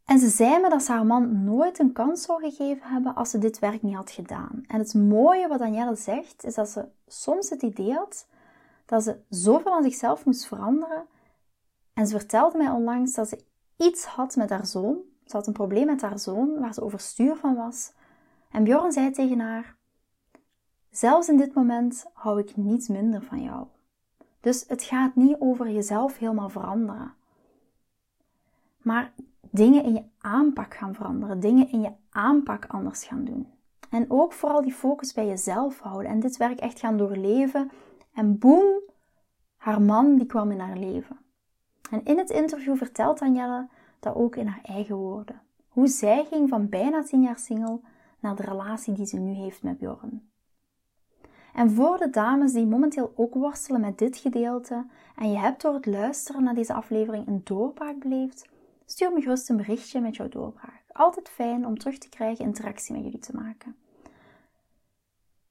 En 0.05 0.19
ze 0.19 0.29
zei 0.29 0.61
me 0.61 0.69
dat 0.69 0.83
ze 0.83 0.93
haar 0.93 1.07
man 1.07 1.45
nooit 1.45 1.79
een 1.79 1.93
kans 1.93 2.23
zou 2.23 2.41
gegeven 2.41 2.89
hebben 2.89 3.15
als 3.15 3.31
ze 3.31 3.39
dit 3.39 3.59
werk 3.59 3.83
niet 3.83 3.95
had 3.95 4.11
gedaan. 4.11 4.65
En 4.67 4.79
het 4.79 4.95
mooie 4.95 5.49
wat 5.49 5.59
Danielle 5.59 5.97
zegt, 5.97 6.45
is 6.45 6.55
dat 6.55 6.69
ze 6.69 6.89
soms 7.07 7.51
het 7.51 7.63
idee 7.63 7.93
had 7.93 8.27
dat 8.87 9.03
ze 9.03 9.21
zoveel 9.29 9.73
aan 9.73 9.83
zichzelf 9.83 10.25
moest 10.25 10.47
veranderen. 10.47 11.07
En 11.95 12.07
ze 12.07 12.19
vertelde 12.19 12.59
mij 12.59 12.71
onlangs 12.71 13.15
dat 13.15 13.29
ze 13.29 13.45
iets 13.77 14.05
had 14.05 14.37
met 14.37 14.51
haar 14.51 14.67
zoon. 14.67 14.99
Ze 15.25 15.37
had 15.37 15.47
een 15.47 15.53
probleem 15.53 15.87
met 15.87 16.01
haar 16.01 16.19
zoon 16.19 16.59
waar 16.59 16.75
ze 16.75 16.83
overstuur 16.83 17.37
van 17.37 17.55
was. 17.55 17.93
En 18.51 18.65
Bjorn 18.65 18.93
zei 18.93 19.11
tegen 19.11 19.41
haar: 19.41 19.77
Zelfs 20.91 21.29
in 21.29 21.37
dit 21.37 21.55
moment 21.55 22.05
hou 22.13 22.41
ik 22.41 22.57
niets 22.57 22.89
minder 22.89 23.23
van 23.23 23.43
jou. 23.43 23.67
Dus 24.41 24.65
het 24.69 24.83
gaat 24.83 25.15
niet 25.15 25.37
over 25.39 25.71
jezelf 25.71 26.19
helemaal 26.19 26.49
veranderen. 26.49 27.15
Maar 28.83 29.13
dingen 29.51 29.85
in 29.85 29.93
je 29.93 30.05
aanpak 30.19 30.75
gaan 30.75 30.95
veranderen, 30.95 31.41
dingen 31.41 31.71
in 31.71 31.81
je 31.81 31.93
aanpak 32.11 32.67
anders 32.67 33.05
gaan 33.05 33.25
doen. 33.25 33.47
En 33.91 34.11
ook 34.11 34.33
vooral 34.33 34.63
die 34.63 34.73
focus 34.73 35.13
bij 35.13 35.27
jezelf 35.27 35.79
houden 35.79 36.11
en 36.11 36.21
dit 36.21 36.37
werk 36.37 36.59
echt 36.59 36.79
gaan 36.79 36.97
doorleven. 36.97 37.71
En 38.13 38.39
boem, 38.39 38.81
haar 39.57 39.83
man 39.83 40.17
die 40.17 40.27
kwam 40.27 40.51
in 40.51 40.61
haar 40.61 40.77
leven. 40.77 41.19
En 41.91 42.05
in 42.05 42.19
het 42.19 42.31
interview 42.31 42.77
vertelt 42.77 43.19
Danielle 43.19 43.69
dat 44.01 44.15
ook 44.15 44.37
in 44.37 44.47
haar 44.47 44.63
eigen 44.63 44.97
woorden. 44.97 45.41
Hoe 45.69 45.87
zij 45.87 46.25
ging 46.25 46.49
van 46.49 46.69
bijna 46.69 47.03
tien 47.03 47.23
jaar 47.23 47.39
single 47.39 47.81
naar 48.21 48.37
de 48.37 48.43
relatie 48.43 48.95
die 48.95 49.07
ze 49.07 49.19
nu 49.19 49.33
heeft 49.33 49.63
met 49.63 49.79
Bjorn. 49.79 50.31
En 51.55 51.71
voor 51.71 51.99
de 51.99 52.11
dames 52.11 52.53
die 52.53 52.67
momenteel 52.67 53.13
ook 53.17 53.35
worstelen 53.35 53.81
met 53.81 53.99
dit 53.99 54.17
gedeelte 54.17 54.87
en 55.17 55.31
je 55.31 55.39
hebt 55.39 55.63
door 55.63 55.75
het 55.75 55.87
luisteren 55.87 56.43
naar 56.43 56.55
deze 56.55 56.73
aflevering 56.73 57.27
een 57.27 57.41
doorbraak 57.45 57.99
beleefd, 57.99 58.49
Stuur 58.93 59.13
me 59.13 59.21
gerust 59.21 59.49
een 59.49 59.57
berichtje 59.57 60.01
met 60.01 60.17
jouw 60.17 60.29
doorbraak. 60.29 60.85
Altijd 60.89 61.29
fijn 61.29 61.67
om 61.67 61.79
terug 61.79 61.99
te 61.99 62.09
krijgen 62.09 62.45
interactie 62.45 62.95
met 62.95 63.05
jullie 63.05 63.19
te 63.19 63.37
maken. 63.37 63.77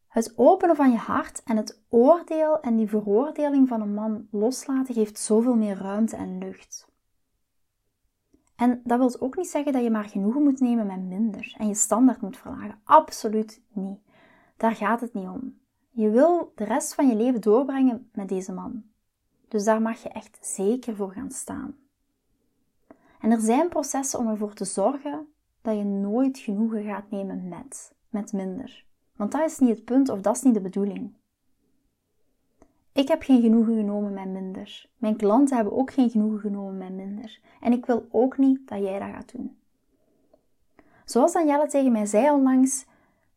Het 0.07 0.33
openen 0.35 0.75
van 0.75 0.91
je 0.91 0.97
hart 0.97 1.43
en 1.43 1.57
het 1.57 1.81
oordeel 1.89 2.59
en 2.59 2.75
die 2.75 2.87
veroordeling 2.87 3.67
van 3.67 3.81
een 3.81 3.93
man 3.93 4.27
loslaten 4.31 4.93
geeft 4.93 5.19
zoveel 5.19 5.55
meer 5.55 5.77
ruimte 5.77 6.15
en 6.15 6.37
lucht. 6.37 6.87
En 8.55 8.81
dat 8.83 8.97
wil 8.97 9.19
ook 9.19 9.37
niet 9.37 9.49
zeggen 9.49 9.73
dat 9.73 9.83
je 9.83 9.91
maar 9.91 10.09
genoegen 10.09 10.43
moet 10.43 10.59
nemen 10.59 10.85
met 10.85 11.01
minder 11.01 11.55
en 11.57 11.67
je 11.67 11.75
standaard 11.75 12.21
moet 12.21 12.37
verlagen. 12.37 12.81
Absoluut 12.83 13.61
niet. 13.67 13.99
Daar 14.57 14.75
gaat 14.75 15.01
het 15.01 15.13
niet 15.13 15.27
om. 15.27 15.59
Je 15.89 16.09
wil 16.09 16.51
de 16.55 16.63
rest 16.63 16.93
van 16.93 17.07
je 17.07 17.15
leven 17.15 17.41
doorbrengen 17.41 18.09
met 18.13 18.29
deze 18.29 18.51
man. 18.51 18.83
Dus 19.47 19.63
daar 19.63 19.81
mag 19.81 20.03
je 20.03 20.09
echt 20.09 20.37
zeker 20.41 20.95
voor 20.95 21.11
gaan 21.11 21.31
staan. 21.31 21.81
En 23.21 23.31
er 23.31 23.39
zijn 23.39 23.69
processen 23.69 24.19
om 24.19 24.27
ervoor 24.27 24.53
te 24.53 24.65
zorgen 24.65 25.27
dat 25.61 25.77
je 25.77 25.83
nooit 25.83 26.37
genoegen 26.37 26.83
gaat 26.83 27.09
nemen 27.09 27.47
met, 27.47 27.93
met 28.09 28.33
minder. 28.33 28.85
Want 29.15 29.31
dat 29.31 29.45
is 29.45 29.59
niet 29.59 29.69
het 29.69 29.85
punt 29.85 30.09
of 30.09 30.21
dat 30.21 30.35
is 30.35 30.41
niet 30.41 30.53
de 30.53 30.61
bedoeling. 30.61 31.13
Ik 32.93 33.07
heb 33.07 33.21
geen 33.21 33.41
genoegen 33.41 33.75
genomen 33.75 34.13
met 34.13 34.27
minder. 34.27 34.89
Mijn 34.97 35.15
klanten 35.15 35.55
hebben 35.55 35.77
ook 35.77 35.91
geen 35.91 36.09
genoegen 36.09 36.39
genomen 36.39 36.77
met 36.77 36.93
minder. 36.93 37.39
En 37.61 37.71
ik 37.71 37.85
wil 37.85 38.07
ook 38.11 38.37
niet 38.37 38.67
dat 38.67 38.79
jij 38.79 38.99
dat 38.99 39.09
gaat 39.09 39.31
doen. 39.31 39.57
Zoals 41.05 41.33
Danielle 41.33 41.67
tegen 41.67 41.91
mij 41.91 42.05
zei 42.05 42.31
onlangs, 42.31 42.85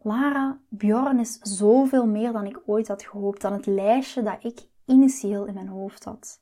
Lara, 0.02 0.58
Bjorn 0.68 1.18
is 1.18 1.38
zoveel 1.42 2.06
meer 2.06 2.32
dan 2.32 2.46
ik 2.46 2.60
ooit 2.66 2.88
had 2.88 3.02
gehoopt, 3.02 3.40
dan 3.40 3.52
het 3.52 3.66
lijstje 3.66 4.22
dat 4.22 4.44
ik 4.44 4.66
initieel 4.84 5.44
in 5.44 5.54
mijn 5.54 5.68
hoofd 5.68 6.04
had. 6.04 6.40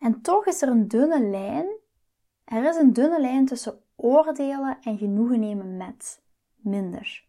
En 0.00 0.20
toch 0.20 0.46
is 0.46 0.62
er 0.62 0.68
een 0.68 0.88
dunne 0.88 1.20
lijn. 1.20 1.66
Er 2.44 2.68
is 2.68 2.76
een 2.76 2.92
dunne 2.92 3.20
lijn 3.20 3.46
tussen 3.46 3.80
oordelen 3.96 4.78
en 4.82 4.98
genoegen 4.98 5.40
nemen 5.40 5.76
met 5.76 6.20
minder. 6.56 7.24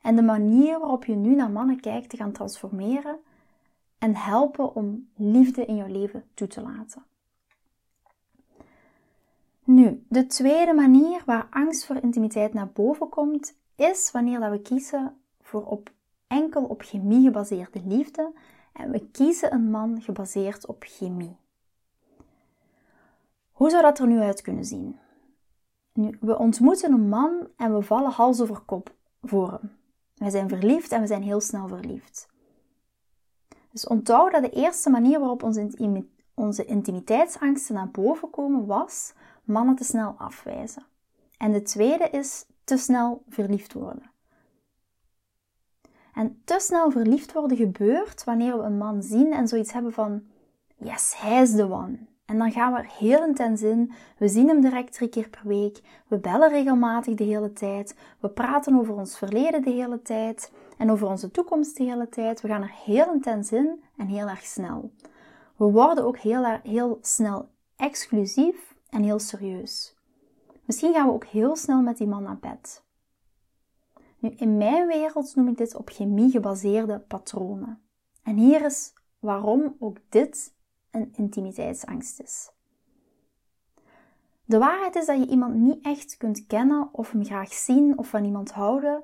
En 0.00 0.16
de 0.16 0.22
manier 0.22 0.78
waarop 0.78 1.04
je 1.04 1.14
nu 1.14 1.34
naar 1.34 1.50
mannen 1.50 1.80
kijkt 1.80 2.10
te 2.10 2.16
gaan 2.16 2.32
transformeren 2.32 3.18
en 3.98 4.16
helpen 4.16 4.74
om 4.74 5.08
liefde 5.16 5.64
in 5.64 5.76
jouw 5.76 5.86
leven 5.86 6.24
toe 6.34 6.46
te 6.46 6.62
laten. 6.62 7.04
Nu, 9.64 10.04
de 10.08 10.26
tweede 10.26 10.72
manier 10.72 11.22
waar 11.26 11.46
angst 11.50 11.86
voor 11.86 11.96
intimiteit 11.96 12.54
naar 12.54 12.68
boven 12.68 13.08
komt, 13.08 13.56
is 13.76 14.10
wanneer 14.10 14.40
dat 14.40 14.50
we 14.50 14.60
kiezen 14.60 15.16
voor 15.42 15.66
op 15.66 15.90
enkel 16.26 16.64
op 16.64 16.82
chemie 16.82 17.22
gebaseerde 17.22 17.80
liefde 17.84 18.32
en 18.72 18.90
we 18.90 19.10
kiezen 19.10 19.52
een 19.52 19.70
man 19.70 20.02
gebaseerd 20.02 20.66
op 20.66 20.82
chemie. 20.86 21.36
Hoe 23.60 23.70
zou 23.70 23.82
dat 23.82 23.98
er 23.98 24.06
nu 24.06 24.20
uit 24.20 24.40
kunnen 24.40 24.64
zien? 24.64 24.98
Nu, 25.92 26.16
we 26.20 26.38
ontmoeten 26.38 26.92
een 26.92 27.08
man 27.08 27.48
en 27.56 27.74
we 27.74 27.82
vallen 27.82 28.10
hals 28.10 28.40
over 28.40 28.60
kop 28.60 28.94
voor 29.22 29.50
hem. 29.50 29.72
We 30.14 30.30
zijn 30.30 30.48
verliefd 30.48 30.92
en 30.92 31.00
we 31.00 31.06
zijn 31.06 31.22
heel 31.22 31.40
snel 31.40 31.68
verliefd. 31.68 32.28
Dus 33.70 33.86
onthoud 33.86 34.32
dat 34.32 34.42
de 34.42 34.50
eerste 34.50 34.90
manier 34.90 35.18
waarop 35.18 35.42
onze, 36.34 36.64
intimiteitsangsten 36.64 37.74
naar 37.74 37.90
boven 37.90 38.30
komen 38.30 38.66
was 38.66 39.12
mannen 39.44 39.74
te 39.74 39.84
snel 39.84 40.14
afwijzen. 40.18 40.86
En 41.36 41.52
de 41.52 41.62
tweede 41.62 42.08
is 42.10 42.46
te 42.64 42.76
snel 42.76 43.22
verliefd 43.28 43.72
worden. 43.72 44.10
En 46.14 46.42
te 46.44 46.56
snel 46.60 46.90
verliefd 46.90 47.32
worden 47.32 47.56
gebeurt 47.56 48.24
wanneer 48.24 48.58
we 48.58 48.62
een 48.62 48.78
man 48.78 49.02
zien 49.02 49.32
en 49.32 49.48
zoiets 49.48 49.72
hebben 49.72 49.92
van: 49.92 50.22
yes, 50.76 51.14
hij 51.16 51.42
is 51.42 51.52
de 51.52 51.70
one. 51.70 52.08
En 52.30 52.38
dan 52.38 52.52
gaan 52.52 52.72
we 52.72 52.78
er 52.78 52.90
heel 52.98 53.24
intens 53.24 53.62
in. 53.62 53.92
We 54.18 54.28
zien 54.28 54.48
hem 54.48 54.60
direct 54.60 54.92
drie 54.92 55.08
keer 55.08 55.28
per 55.28 55.42
week. 55.44 55.80
We 56.08 56.18
bellen 56.18 56.48
regelmatig 56.48 57.14
de 57.14 57.24
hele 57.24 57.52
tijd. 57.52 57.96
We 58.20 58.28
praten 58.28 58.78
over 58.78 58.94
ons 58.94 59.18
verleden 59.18 59.62
de 59.62 59.70
hele 59.70 60.02
tijd. 60.02 60.52
En 60.78 60.90
over 60.90 61.08
onze 61.08 61.30
toekomst 61.30 61.76
de 61.76 61.84
hele 61.84 62.08
tijd. 62.08 62.40
We 62.40 62.48
gaan 62.48 62.62
er 62.62 62.74
heel 62.84 63.12
intens 63.12 63.52
in 63.52 63.82
en 63.96 64.06
heel 64.06 64.28
erg 64.28 64.44
snel. 64.44 64.92
We 65.56 65.64
worden 65.64 66.04
ook 66.04 66.18
heel, 66.18 66.44
heel 66.62 66.98
snel 67.00 67.48
exclusief 67.76 68.74
en 68.90 69.02
heel 69.02 69.18
serieus. 69.18 69.96
Misschien 70.64 70.92
gaan 70.92 71.06
we 71.06 71.12
ook 71.12 71.24
heel 71.24 71.56
snel 71.56 71.82
met 71.82 71.96
die 71.96 72.08
man 72.08 72.22
naar 72.22 72.38
bed. 72.38 72.82
Nu, 74.18 74.28
in 74.36 74.56
mijn 74.56 74.86
wereld 74.86 75.36
noem 75.36 75.48
ik 75.48 75.56
dit 75.56 75.74
op 75.74 75.88
chemie 75.88 76.30
gebaseerde 76.30 76.98
patronen. 76.98 77.82
En 78.22 78.36
hier 78.36 78.64
is 78.64 78.92
waarom 79.18 79.76
ook 79.78 79.96
dit 80.08 80.58
een 80.90 81.12
intimiteitsangst 81.16 82.20
is. 82.20 82.50
De 84.44 84.58
waarheid 84.58 84.96
is 84.96 85.06
dat 85.06 85.18
je 85.18 85.26
iemand 85.26 85.54
niet 85.54 85.84
echt 85.84 86.16
kunt 86.16 86.46
kennen 86.46 86.88
of 86.92 87.10
hem 87.10 87.24
graag 87.24 87.52
zien 87.52 87.98
of 87.98 88.08
van 88.08 88.24
iemand 88.24 88.50
houden 88.50 89.02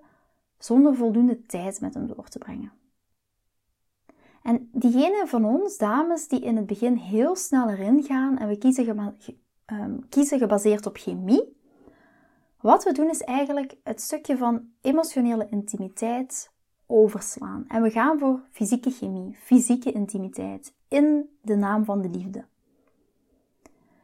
zonder 0.59 0.95
voldoende 0.95 1.47
tijd 1.47 1.81
met 1.81 1.95
hem 1.95 2.07
door 2.07 2.29
te 2.29 2.39
brengen. 2.39 2.73
En 4.43 4.69
diegene 4.73 5.27
van 5.27 5.45
ons, 5.45 5.77
dames, 5.77 6.29
die 6.29 6.41
in 6.41 6.57
het 6.57 6.67
begin 6.67 6.95
heel 6.95 7.37
snel 7.37 7.69
erin 7.69 8.03
gaan 8.03 8.39
en 8.39 8.49
we 8.49 8.59
kiezen, 8.59 9.17
ehm, 9.65 9.99
kiezen 10.09 10.39
gebaseerd 10.39 10.87
op 10.87 10.97
chemie, 10.97 11.57
wat 12.61 12.85
we 12.85 12.93
doen 12.93 13.11
is 13.11 13.21
eigenlijk 13.21 13.77
het 13.83 14.01
stukje 14.01 14.37
van 14.37 14.69
emotionele 14.81 15.47
intimiteit 15.51 16.53
overslaan 16.87 17.65
en 17.69 17.83
we 17.83 17.91
gaan 17.91 18.19
voor 18.19 18.41
fysieke 18.51 18.91
chemie, 18.91 19.37
fysieke 19.41 19.93
intimiteit 19.93 20.75
in 20.89 21.37
de 21.43 21.57
naam 21.57 21.85
van 21.85 22.03
de 22.03 22.09
liefde. 22.09 22.45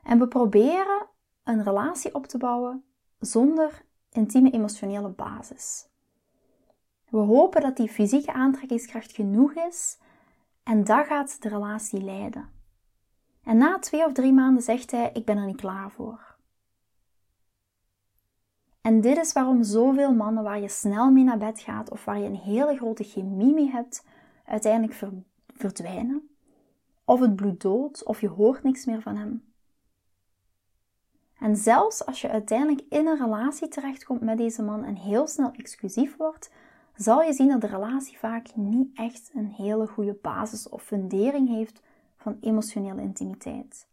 En 0.02 0.18
we 0.18 0.28
proberen 0.28 1.06
een 1.44 1.62
relatie 1.62 2.14
op 2.14 2.26
te 2.26 2.38
bouwen 2.38 2.84
zonder 3.18 3.84
intieme 4.12 4.50
emotionele 4.50 5.08
basis. 5.08 5.88
We 7.08 7.18
hopen 7.18 7.62
dat 7.62 7.76
die 7.76 7.88
fysieke 7.88 8.32
aantrekkingskracht 8.32 9.12
genoeg 9.12 9.52
is 9.52 9.98
en 10.62 10.84
dat 10.84 11.06
gaat 11.06 11.42
de 11.42 11.48
relatie 11.48 12.02
leiden. 12.02 12.50
En 13.44 13.56
na 13.56 13.78
twee 13.78 14.04
of 14.04 14.12
drie 14.12 14.32
maanden 14.32 14.62
zegt 14.62 14.90
hij: 14.90 15.10
Ik 15.12 15.24
ben 15.24 15.36
er 15.36 15.46
niet 15.46 15.56
klaar 15.56 15.90
voor. 15.90 16.31
En 18.82 19.00
dit 19.00 19.16
is 19.16 19.32
waarom 19.32 19.62
zoveel 19.62 20.14
mannen 20.14 20.42
waar 20.42 20.60
je 20.60 20.68
snel 20.68 21.10
mee 21.10 21.24
naar 21.24 21.38
bed 21.38 21.60
gaat 21.60 21.90
of 21.90 22.04
waar 22.04 22.18
je 22.18 22.26
een 22.26 22.36
hele 22.36 22.76
grote 22.76 23.04
chemie 23.04 23.54
mee 23.54 23.70
hebt, 23.70 24.04
uiteindelijk 24.44 25.00
verdwijnen. 25.46 26.28
Of 27.04 27.20
het 27.20 27.36
bloed 27.36 27.60
dood, 27.60 28.04
of 28.04 28.20
je 28.20 28.28
hoort 28.28 28.62
niks 28.62 28.84
meer 28.84 29.02
van 29.02 29.16
hem. 29.16 29.52
En 31.38 31.56
zelfs 31.56 32.06
als 32.06 32.20
je 32.20 32.28
uiteindelijk 32.28 32.86
in 32.88 33.06
een 33.06 33.18
relatie 33.18 33.68
terechtkomt 33.68 34.20
met 34.20 34.38
deze 34.38 34.62
man 34.62 34.84
en 34.84 34.96
heel 34.96 35.26
snel 35.26 35.50
exclusief 35.52 36.16
wordt, 36.16 36.50
zal 36.96 37.22
je 37.22 37.32
zien 37.32 37.48
dat 37.48 37.60
de 37.60 37.66
relatie 37.66 38.18
vaak 38.18 38.56
niet 38.56 38.90
echt 38.94 39.30
een 39.34 39.46
hele 39.46 39.86
goede 39.86 40.18
basis 40.22 40.68
of 40.68 40.82
fundering 40.82 41.48
heeft 41.48 41.82
van 42.16 42.36
emotionele 42.40 43.02
intimiteit. 43.02 43.86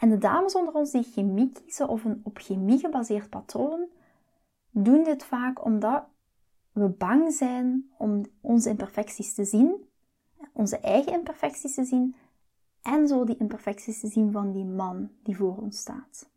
En 0.00 0.08
de 0.08 0.18
dames 0.18 0.54
onder 0.54 0.74
ons 0.74 0.90
die 0.90 1.02
chemie 1.02 1.52
kiezen 1.52 1.88
of 1.88 2.04
een 2.04 2.20
op 2.24 2.38
chemie 2.38 2.78
gebaseerd 2.78 3.30
patroon, 3.30 3.86
doen 4.70 5.04
dit 5.04 5.24
vaak 5.24 5.64
omdat 5.64 6.04
we 6.72 6.88
bang 6.88 7.32
zijn 7.32 7.90
om 7.98 8.22
onze 8.40 8.68
imperfecties 8.68 9.34
te 9.34 9.44
zien, 9.44 9.88
onze 10.52 10.78
eigen 10.78 11.12
imperfecties 11.12 11.74
te 11.74 11.84
zien 11.84 12.14
en 12.82 13.08
zo 13.08 13.24
die 13.24 13.36
imperfecties 13.36 14.00
te 14.00 14.08
zien 14.08 14.32
van 14.32 14.52
die 14.52 14.64
man 14.64 15.10
die 15.22 15.36
voor 15.36 15.56
ons 15.56 15.78
staat. 15.78 16.28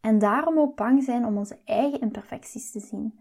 En 0.00 0.18
daarom 0.18 0.58
ook 0.58 0.76
bang 0.76 1.04
zijn 1.04 1.24
om 1.26 1.36
onze 1.36 1.58
eigen 1.64 2.00
imperfecties 2.00 2.70
te 2.70 2.80
zien. 2.80 3.18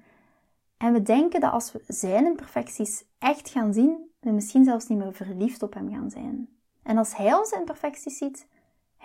En 0.77 0.93
we 0.93 1.01
denken 1.01 1.39
dat 1.39 1.51
als 1.51 1.71
we 1.71 1.83
zijn 1.87 2.25
imperfecties 2.25 3.05
echt 3.17 3.49
gaan 3.49 3.73
zien, 3.73 4.11
we 4.19 4.31
misschien 4.31 4.63
zelfs 4.63 4.87
niet 4.87 4.97
meer 4.97 5.13
verliefd 5.13 5.63
op 5.63 5.73
hem 5.73 5.89
gaan 5.89 6.09
zijn. 6.09 6.49
En 6.83 6.97
als 6.97 7.15
hij 7.15 7.33
onze 7.33 7.55
imperfecties 7.55 8.17
ziet, 8.17 8.47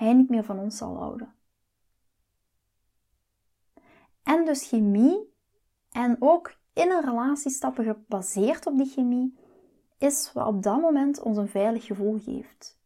hij 0.04 0.14
niet 0.14 0.28
meer 0.28 0.44
van 0.44 0.59
ons 0.59 0.76
zal 0.76 0.97
houden. 0.97 1.35
En 4.23 4.44
dus 4.44 4.68
chemie 4.68 5.35
en 5.90 6.16
ook 6.18 6.56
in 6.73 6.90
een 6.90 7.04
relatie 7.04 7.50
stappen 7.50 7.85
gebaseerd 7.85 8.66
op 8.66 8.76
die 8.76 8.90
chemie 8.90 9.38
is 9.99 10.32
wat 10.32 10.47
op 10.47 10.62
dat 10.62 10.80
moment 10.80 11.21
ons 11.21 11.37
een 11.37 11.49
veilig 11.49 11.85
gevoel 11.85 12.18
geeft. 12.18 12.78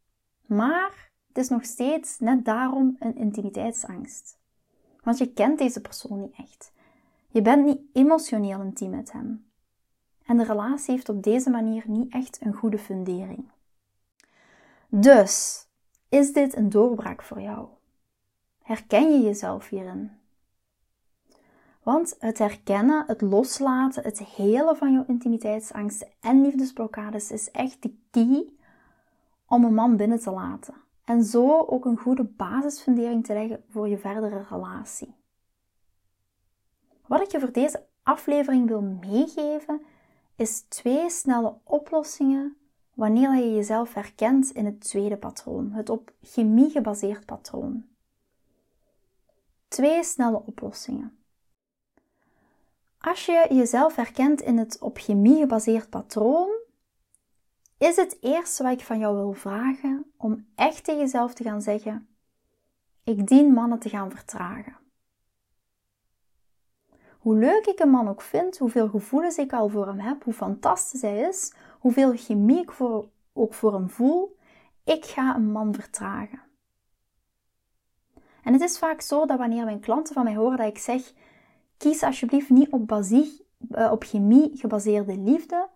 Maar 0.46 1.10
het 1.28 1.38
is 1.38 1.48
nog 1.48 1.64
steeds 1.64 2.18
net 2.18 2.44
daarom 2.44 2.96
een 2.98 3.16
intimiteitsangst. 3.16 4.38
Want 5.02 5.18
je 5.18 5.32
kent 5.32 5.58
deze 5.58 5.80
persoon 5.80 6.20
niet 6.20 6.34
echt. 6.36 6.72
Je 7.28 7.42
bent 7.42 7.64
niet 7.64 7.80
emotioneel 7.92 8.60
intiem 8.60 8.90
met 8.90 9.12
hem. 9.12 9.50
En 10.24 10.36
de 10.36 10.44
relatie 10.44 10.94
heeft 10.94 11.08
op 11.08 11.22
deze 11.22 11.50
manier 11.50 11.84
niet 11.86 12.12
echt 12.12 12.38
een 12.40 12.54
goede 12.54 12.78
fundering. 12.78 13.50
Dus, 14.88 15.65
is 16.08 16.32
dit 16.32 16.56
een 16.56 16.68
doorbraak 16.68 17.22
voor 17.22 17.40
jou? 17.40 17.68
Herken 18.62 19.12
je 19.12 19.20
jezelf 19.20 19.68
hierin? 19.68 20.10
Want 21.82 22.16
het 22.18 22.38
herkennen, 22.38 23.04
het 23.06 23.20
loslaten, 23.20 24.02
het 24.02 24.18
helen 24.18 24.76
van 24.76 24.92
jouw 24.92 25.04
intimiteitsangsten 25.06 26.08
en 26.20 26.42
liefdesblokkades 26.42 27.30
is 27.30 27.50
echt 27.50 27.82
de 27.82 27.98
key 28.10 28.52
om 29.46 29.64
een 29.64 29.74
man 29.74 29.96
binnen 29.96 30.20
te 30.20 30.30
laten. 30.30 30.74
En 31.04 31.24
zo 31.24 31.58
ook 31.58 31.84
een 31.84 31.98
goede 31.98 32.24
basisfundering 32.24 33.24
te 33.24 33.32
leggen 33.32 33.64
voor 33.68 33.88
je 33.88 33.98
verdere 33.98 34.44
relatie. 34.50 35.14
Wat 37.06 37.20
ik 37.20 37.30
je 37.30 37.40
voor 37.40 37.52
deze 37.52 37.86
aflevering 38.02 38.68
wil 38.68 38.82
meegeven, 38.82 39.82
is 40.36 40.60
twee 40.60 41.10
snelle 41.10 41.54
oplossingen 41.64 42.56
wanneer 42.96 43.34
je 43.34 43.54
jezelf 43.54 43.94
herkent 43.94 44.50
in 44.50 44.64
het 44.64 44.80
tweede 44.80 45.16
patroon, 45.16 45.72
het 45.72 45.90
op 45.90 46.12
chemie 46.22 46.70
gebaseerd 46.70 47.26
patroon. 47.26 47.84
Twee 49.68 50.04
snelle 50.04 50.42
oplossingen. 50.46 51.18
Als 52.98 53.26
je 53.26 53.46
jezelf 53.50 53.96
herkent 53.96 54.40
in 54.40 54.58
het 54.58 54.78
op 54.78 54.98
chemie 54.98 55.38
gebaseerd 55.38 55.90
patroon, 55.90 56.48
is 57.78 57.96
het 57.96 58.16
eerste 58.20 58.62
wat 58.62 58.72
ik 58.72 58.84
van 58.84 58.98
jou 58.98 59.16
wil 59.16 59.32
vragen 59.32 60.12
om 60.16 60.46
echt 60.54 60.84
tegen 60.84 61.00
jezelf 61.00 61.34
te 61.34 61.42
gaan 61.42 61.62
zeggen: 61.62 62.08
Ik 63.04 63.26
dien 63.26 63.52
mannen 63.52 63.78
te 63.78 63.88
gaan 63.88 64.10
vertragen. 64.10 64.76
Hoe 67.18 67.36
leuk 67.36 67.66
ik 67.66 67.78
een 67.78 67.90
man 67.90 68.08
ook 68.08 68.22
vind, 68.22 68.58
hoeveel 68.58 68.88
gevoelens 68.88 69.38
ik 69.38 69.52
al 69.52 69.68
voor 69.68 69.86
hem 69.86 69.98
heb, 69.98 70.24
hoe 70.24 70.32
fantastisch 70.32 71.02
hij 71.02 71.18
is, 71.18 71.52
hoeveel 71.86 72.16
chemie 72.16 72.62
ik 72.62 72.72
voor, 72.72 73.08
ook 73.32 73.54
voor 73.54 73.72
hem 73.72 73.90
voel, 73.90 74.36
ik 74.84 75.04
ga 75.04 75.34
een 75.34 75.50
man 75.52 75.74
vertragen. 75.74 76.40
En 78.42 78.52
het 78.52 78.62
is 78.62 78.78
vaak 78.78 79.00
zo 79.00 79.26
dat 79.26 79.38
wanneer 79.38 79.64
mijn 79.64 79.80
klanten 79.80 80.14
van 80.14 80.24
mij 80.24 80.34
horen 80.34 80.56
dat 80.56 80.66
ik 80.66 80.78
zeg: 80.78 81.12
kies 81.76 82.02
alsjeblieft 82.02 82.50
niet 82.50 82.70
op, 82.70 82.86
basie, 82.86 83.46
eh, 83.70 83.90
op 83.92 84.02
chemie 84.02 84.50
gebaseerde 84.54 85.18
liefde, 85.18 85.68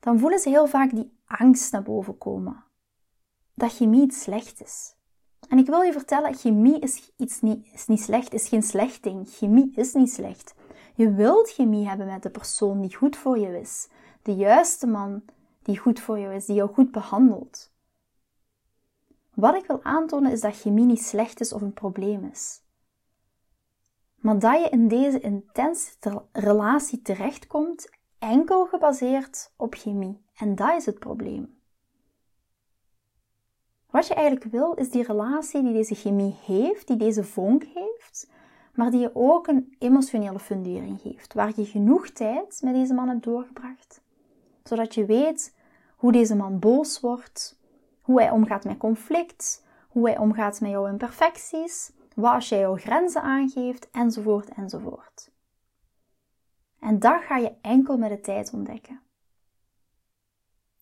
dan 0.00 0.18
voelen 0.18 0.38
ze 0.38 0.48
heel 0.48 0.66
vaak 0.66 0.90
die 0.90 1.12
angst 1.26 1.72
naar 1.72 1.82
boven 1.82 2.18
komen. 2.18 2.64
Dat 3.54 3.72
chemie 3.72 4.02
iets 4.02 4.22
slecht 4.22 4.62
is. 4.62 4.94
En 5.48 5.58
ik 5.58 5.66
wil 5.66 5.80
je 5.80 5.92
vertellen, 5.92 6.34
chemie 6.34 6.78
is, 6.78 7.12
iets 7.16 7.40
niet, 7.40 7.66
is 7.72 7.86
niet 7.86 8.00
slecht, 8.00 8.32
is 8.32 8.48
geen 8.48 8.62
slecht 8.62 9.02
ding. 9.02 9.28
Chemie 9.28 9.72
is 9.74 9.92
niet 9.92 10.12
slecht. 10.12 10.54
Je 10.94 11.12
wilt 11.12 11.50
chemie 11.50 11.88
hebben 11.88 12.06
met 12.06 12.22
de 12.22 12.30
persoon 12.30 12.80
die 12.80 12.96
goed 12.96 13.16
voor 13.16 13.38
je 13.38 13.60
is. 13.60 13.88
De 14.22 14.34
juiste 14.34 14.86
man 14.86 15.22
die 15.62 15.78
goed 15.78 16.00
voor 16.00 16.18
jou 16.18 16.34
is, 16.34 16.46
die 16.46 16.54
jou 16.54 16.72
goed 16.72 16.90
behandelt. 16.90 17.70
Wat 19.34 19.54
ik 19.54 19.66
wil 19.66 19.82
aantonen 19.82 20.32
is 20.32 20.40
dat 20.40 20.56
chemie 20.56 20.84
niet 20.84 21.02
slecht 21.02 21.40
is 21.40 21.52
of 21.52 21.60
een 21.60 21.72
probleem 21.72 22.24
is. 22.24 22.62
Maar 24.14 24.38
dat 24.38 24.62
je 24.62 24.68
in 24.68 24.88
deze 24.88 25.20
intense 25.20 26.22
relatie 26.32 27.02
terechtkomt 27.02 27.90
enkel 28.18 28.66
gebaseerd 28.66 29.52
op 29.56 29.74
chemie. 29.74 30.22
En 30.34 30.54
dat 30.54 30.76
is 30.76 30.86
het 30.86 30.98
probleem. 30.98 31.60
Wat 33.90 34.06
je 34.06 34.14
eigenlijk 34.14 34.50
wil, 34.50 34.74
is 34.74 34.90
die 34.90 35.02
relatie 35.02 35.62
die 35.62 35.72
deze 35.72 35.94
chemie 35.94 36.36
heeft, 36.44 36.86
die 36.86 36.96
deze 36.96 37.24
vonk 37.24 37.64
heeft, 37.64 38.30
maar 38.74 38.90
die 38.90 39.00
je 39.00 39.10
ook 39.14 39.46
een 39.46 39.76
emotionele 39.78 40.38
fundering 40.38 41.00
geeft, 41.00 41.34
waar 41.34 41.52
je 41.56 41.64
genoeg 41.64 42.08
tijd 42.08 42.60
met 42.62 42.74
deze 42.74 42.94
man 42.94 43.08
hebt 43.08 43.24
doorgebracht, 43.24 44.01
zodat 44.64 44.94
je 44.94 45.04
weet 45.04 45.54
hoe 45.96 46.12
deze 46.12 46.36
man 46.36 46.58
boos 46.58 47.00
wordt, 47.00 47.60
hoe 48.00 48.20
hij 48.20 48.30
omgaat 48.30 48.64
met 48.64 48.76
conflict, 48.76 49.64
hoe 49.88 50.08
hij 50.08 50.18
omgaat 50.18 50.60
met 50.60 50.70
jouw 50.70 50.86
imperfecties, 50.86 51.92
wat 52.14 52.32
als 52.32 52.48
jij 52.48 52.58
jouw 52.58 52.76
grenzen 52.76 53.22
aangeeft, 53.22 53.90
enzovoort, 53.90 54.48
enzovoort. 54.48 55.30
En 56.78 56.98
dat 56.98 57.22
ga 57.22 57.36
je 57.36 57.54
enkel 57.60 57.98
met 57.98 58.10
de 58.10 58.20
tijd 58.20 58.52
ontdekken. 58.52 59.00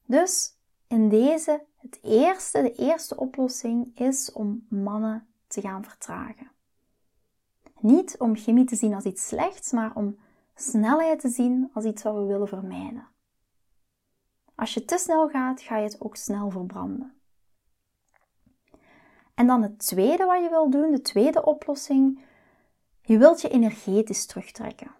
Dus 0.06 0.56
in 0.86 1.08
deze, 1.08 1.64
het 1.76 1.98
eerste, 2.02 2.62
de 2.62 2.72
eerste 2.72 3.16
oplossing 3.16 3.98
is 3.98 4.32
om 4.32 4.66
mannen 4.68 5.26
te 5.46 5.60
gaan 5.60 5.84
vertragen. 5.84 6.50
Niet 7.80 8.18
om 8.18 8.36
chemie 8.36 8.64
te 8.64 8.76
zien 8.76 8.94
als 8.94 9.04
iets 9.04 9.26
slechts, 9.26 9.72
maar 9.72 9.94
om 9.94 10.18
snelheid 10.54 11.20
te 11.20 11.28
zien 11.28 11.70
als 11.72 11.84
iets 11.84 12.02
wat 12.02 12.14
we 12.14 12.24
willen 12.24 12.48
vermijden. 12.48 13.08
Als 14.60 14.74
je 14.74 14.84
te 14.84 14.98
snel 14.98 15.28
gaat, 15.28 15.60
ga 15.60 15.76
je 15.76 15.84
het 15.84 16.00
ook 16.00 16.16
snel 16.16 16.50
verbranden. 16.50 17.20
En 19.34 19.46
dan 19.46 19.62
het 19.62 19.78
tweede 19.78 20.24
wat 20.24 20.42
je 20.42 20.48
wil 20.48 20.70
doen, 20.70 20.90
de 20.90 21.00
tweede 21.00 21.44
oplossing, 21.44 22.24
je 23.02 23.18
wilt 23.18 23.40
je 23.40 23.48
energetisch 23.48 24.26
terugtrekken. 24.26 24.90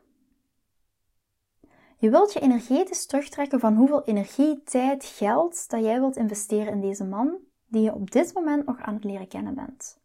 Je 1.96 2.11
wilt 2.11 2.33
je 2.33 2.40
energetisch 2.40 3.07
terugtrekken 3.07 3.61
van 3.61 3.77
hoeveel 3.77 4.05
energie, 4.05 4.62
tijd, 4.62 5.05
geld 5.05 5.70
dat 5.70 5.85
jij 5.85 6.01
wilt 6.01 6.16
investeren 6.16 6.73
in 6.73 6.81
deze 6.81 7.05
man 7.05 7.37
die 7.66 7.83
je 7.83 7.94
op 7.94 8.11
dit 8.11 8.35
moment 8.35 8.66
nog 8.66 8.81
aan 8.81 8.94
het 8.94 9.05
leren 9.05 9.29
kennen 9.29 9.55
bent. 9.55 10.01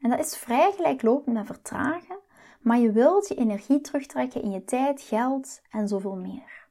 En 0.00 0.10
dat 0.10 0.18
is 0.18 0.36
vrij 0.36 0.72
gelijklopend 0.72 1.36
met 1.36 1.46
vertragen, 1.46 2.18
maar 2.60 2.78
je 2.78 2.92
wilt 2.92 3.28
je 3.28 3.34
energie 3.34 3.80
terugtrekken 3.80 4.42
in 4.42 4.50
je 4.50 4.64
tijd, 4.64 5.00
geld 5.00 5.60
en 5.70 5.88
zoveel 5.88 6.16
meer. 6.16 6.63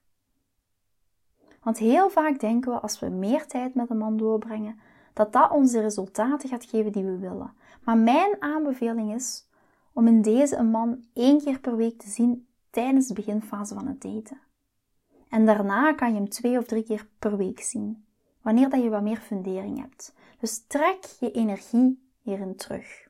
Want 1.64 1.78
heel 1.78 2.10
vaak 2.10 2.40
denken 2.40 2.72
we 2.72 2.80
als 2.80 3.00
we 3.00 3.10
meer 3.10 3.46
tijd 3.46 3.76
met 3.76 3.90
een 3.90 3.98
man 3.98 4.18
doorbrengen, 4.18 4.80
dat 5.14 5.34
dat 5.34 5.52
ons 5.52 5.72
de 5.72 5.82
resultaten 5.82 6.50
gaat 6.50 6.66
geven 6.66 6.92
die 6.92 7.04
we 7.04 7.18
willen. 7.18 7.54
Maar 7.84 7.98
mijn 7.98 8.36
aanbeveling 8.40 9.14
is 9.14 9.48
om 9.94 10.08
in 10.08 10.22
deze 10.22 10.56
een 10.56 10.70
man 10.70 11.04
één 11.14 11.44
keer 11.44 11.60
per 11.60 11.76
week 11.76 12.00
te 12.00 12.10
zien 12.10 12.48
tijdens 12.70 13.08
de 13.08 13.14
beginfase 13.14 13.74
van 13.74 13.88
het 13.88 14.02
daten. 14.02 14.42
En 15.30 15.46
daarna 15.46 15.94
kan 15.94 16.10
je 16.10 16.16
hem 16.16 16.30
twee 16.30 16.58
of 16.58 16.66
drie 16.66 16.84
keer 16.84 17.08
per 17.20 17.38
week 17.38 17.62
zien, 17.62 18.06
wanneer 18.42 18.70
dat 18.70 18.84
je 18.84 18.90
wat 18.90 19.02
meer 19.02 19.18
fundering 19.18 19.80
hebt. 19.80 20.14
Dus 20.40 20.64
trek 20.68 21.04
je 21.20 21.32
energie 21.32 22.10
hierin 22.22 22.56
terug. 22.56 23.08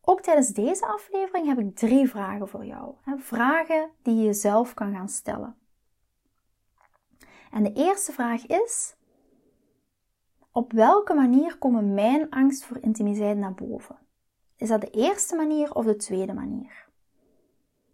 Ook 0.00 0.20
tijdens 0.20 0.48
deze 0.48 0.86
aflevering 0.86 1.46
heb 1.46 1.58
ik 1.58 1.76
drie 1.76 2.08
vragen 2.08 2.48
voor 2.48 2.64
jou. 2.64 2.94
Vragen 3.16 3.90
die 4.02 4.14
je 4.14 4.24
jezelf 4.24 4.74
kan 4.74 4.92
gaan 4.92 5.08
stellen. 5.08 5.56
En 7.50 7.62
de 7.62 7.72
eerste 7.72 8.12
vraag 8.12 8.46
is: 8.46 8.96
op 10.50 10.72
welke 10.72 11.14
manier 11.14 11.58
komen 11.58 11.94
mijn 11.94 12.30
angst 12.30 12.64
voor 12.64 12.78
intimiteit 12.80 13.36
naar 13.36 13.54
boven? 13.54 13.98
Is 14.56 14.68
dat 14.68 14.80
de 14.80 14.90
eerste 14.90 15.36
manier 15.36 15.74
of 15.74 15.84
de 15.84 15.96
tweede 15.96 16.32
manier? 16.32 16.88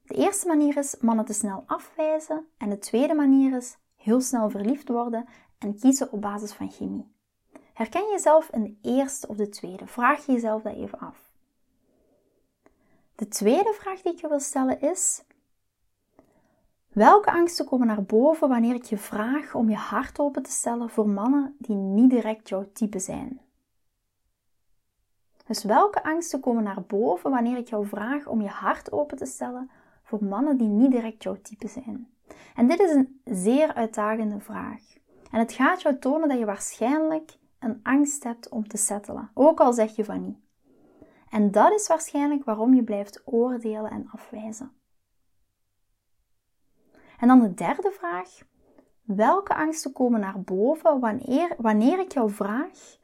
De 0.05 0.15
eerste 0.15 0.47
manier 0.47 0.77
is 0.77 0.97
mannen 1.01 1.25
te 1.25 1.33
snel 1.33 1.65
afwijzen 1.67 2.47
en 2.59 2.71
de 2.71 2.79
tweede 2.79 3.15
manier 3.15 3.57
is 3.57 3.79
heel 3.97 4.21
snel 4.21 4.51
verliefd 4.51 4.89
worden 4.89 5.27
en 5.59 5.79
kiezen 5.79 6.13
op 6.13 6.21
basis 6.21 6.53
van 6.53 6.71
chemie. 6.71 7.11
Herken 7.73 8.03
je 8.03 8.11
jezelf 8.11 8.51
in 8.51 8.63
de 8.63 8.77
eerste 8.83 9.29
of 9.29 9.37
de 9.37 9.49
tweede? 9.49 9.87
Vraag 9.87 10.27
je 10.27 10.33
jezelf 10.33 10.63
dat 10.63 10.75
even 10.75 10.99
af. 10.99 11.33
De 13.15 13.29
tweede 13.29 13.73
vraag 13.73 14.03
die 14.03 14.13
ik 14.13 14.21
je 14.21 14.29
wil 14.29 14.41
stellen 14.41 14.81
is: 14.81 15.23
welke 16.93 17.33
angsten 17.33 17.67
komen 17.67 17.87
naar 17.87 18.03
boven 18.03 18.49
wanneer 18.49 18.75
ik 18.75 18.85
je 18.85 18.97
vraag 18.97 19.55
om 19.55 19.69
je 19.69 19.77
hart 19.77 20.19
open 20.19 20.43
te 20.43 20.51
stellen 20.51 20.91
voor 20.91 21.09
mannen 21.09 21.55
die 21.59 21.77
niet 21.77 22.11
direct 22.11 22.49
jouw 22.49 22.71
type 22.73 22.99
zijn? 22.99 23.41
Dus 25.47 25.65
welke 25.65 26.05
angsten 26.05 26.41
komen 26.41 26.63
naar 26.63 26.83
boven 26.83 27.31
wanneer 27.31 27.57
ik 27.57 27.69
jou 27.69 27.87
vraag 27.87 28.27
om 28.27 28.43
je 28.43 28.49
hart 28.49 28.93
open 28.93 29.17
te 29.17 29.27
stellen 29.27 29.71
voor 30.03 30.25
mannen 30.25 30.57
die 30.57 30.69
niet 30.69 30.91
direct 30.91 31.23
jouw 31.23 31.41
type 31.43 31.69
zijn? 31.69 32.09
En 32.55 32.69
dit 32.69 32.81
is 32.81 32.91
een 32.91 33.21
zeer 33.25 33.75
uitdagende 33.75 34.41
vraag. 34.41 34.81
En 35.31 35.39
het 35.39 35.53
gaat 35.53 35.83
jou 35.83 35.99
tonen 35.99 36.29
dat 36.29 36.39
je 36.39 36.45
waarschijnlijk 36.45 37.39
een 37.59 37.81
angst 37.83 38.25
hebt 38.25 38.49
om 38.49 38.69
te 38.69 38.77
settelen, 38.77 39.31
ook 39.35 39.61
al 39.61 39.73
zeg 39.73 39.97
je 39.97 40.05
van 40.05 40.21
niet. 40.21 40.39
En 41.29 41.51
dat 41.51 41.73
is 41.73 41.89
waarschijnlijk 41.89 42.45
waarom 42.45 42.75
je 42.75 42.85
blijft 42.85 43.23
oordelen 43.25 43.91
en 43.91 44.09
afwijzen. 44.13 44.82
En 47.23 47.29
dan 47.29 47.41
de 47.41 47.55
derde 47.55 47.91
vraag. 47.91 48.39
Welke 49.03 49.55
angsten 49.55 49.93
komen 49.93 50.21
naar 50.21 50.41
boven 50.41 51.01
wanneer, 51.01 51.55
wanneer 51.59 51.99
ik 51.99 52.13
jou 52.13 52.31
vraag 52.31 52.99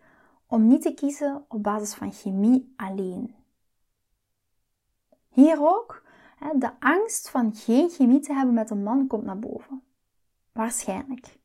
om 0.46 0.66
niet 0.66 0.82
te 0.82 0.94
kiezen 0.94 1.44
op 1.48 1.62
basis 1.62 1.94
van 1.94 2.12
chemie 2.12 2.72
alleen? 2.76 3.34
Hier 5.28 5.58
ook, 5.60 6.02
de 6.54 6.70
angst 6.78 7.30
van 7.30 7.54
geen 7.54 7.88
chemie 7.90 8.20
te 8.20 8.32
hebben 8.32 8.54
met 8.54 8.70
een 8.70 8.82
man 8.82 9.06
komt 9.06 9.24
naar 9.24 9.38
boven. 9.38 9.82
Waarschijnlijk. 10.52 11.38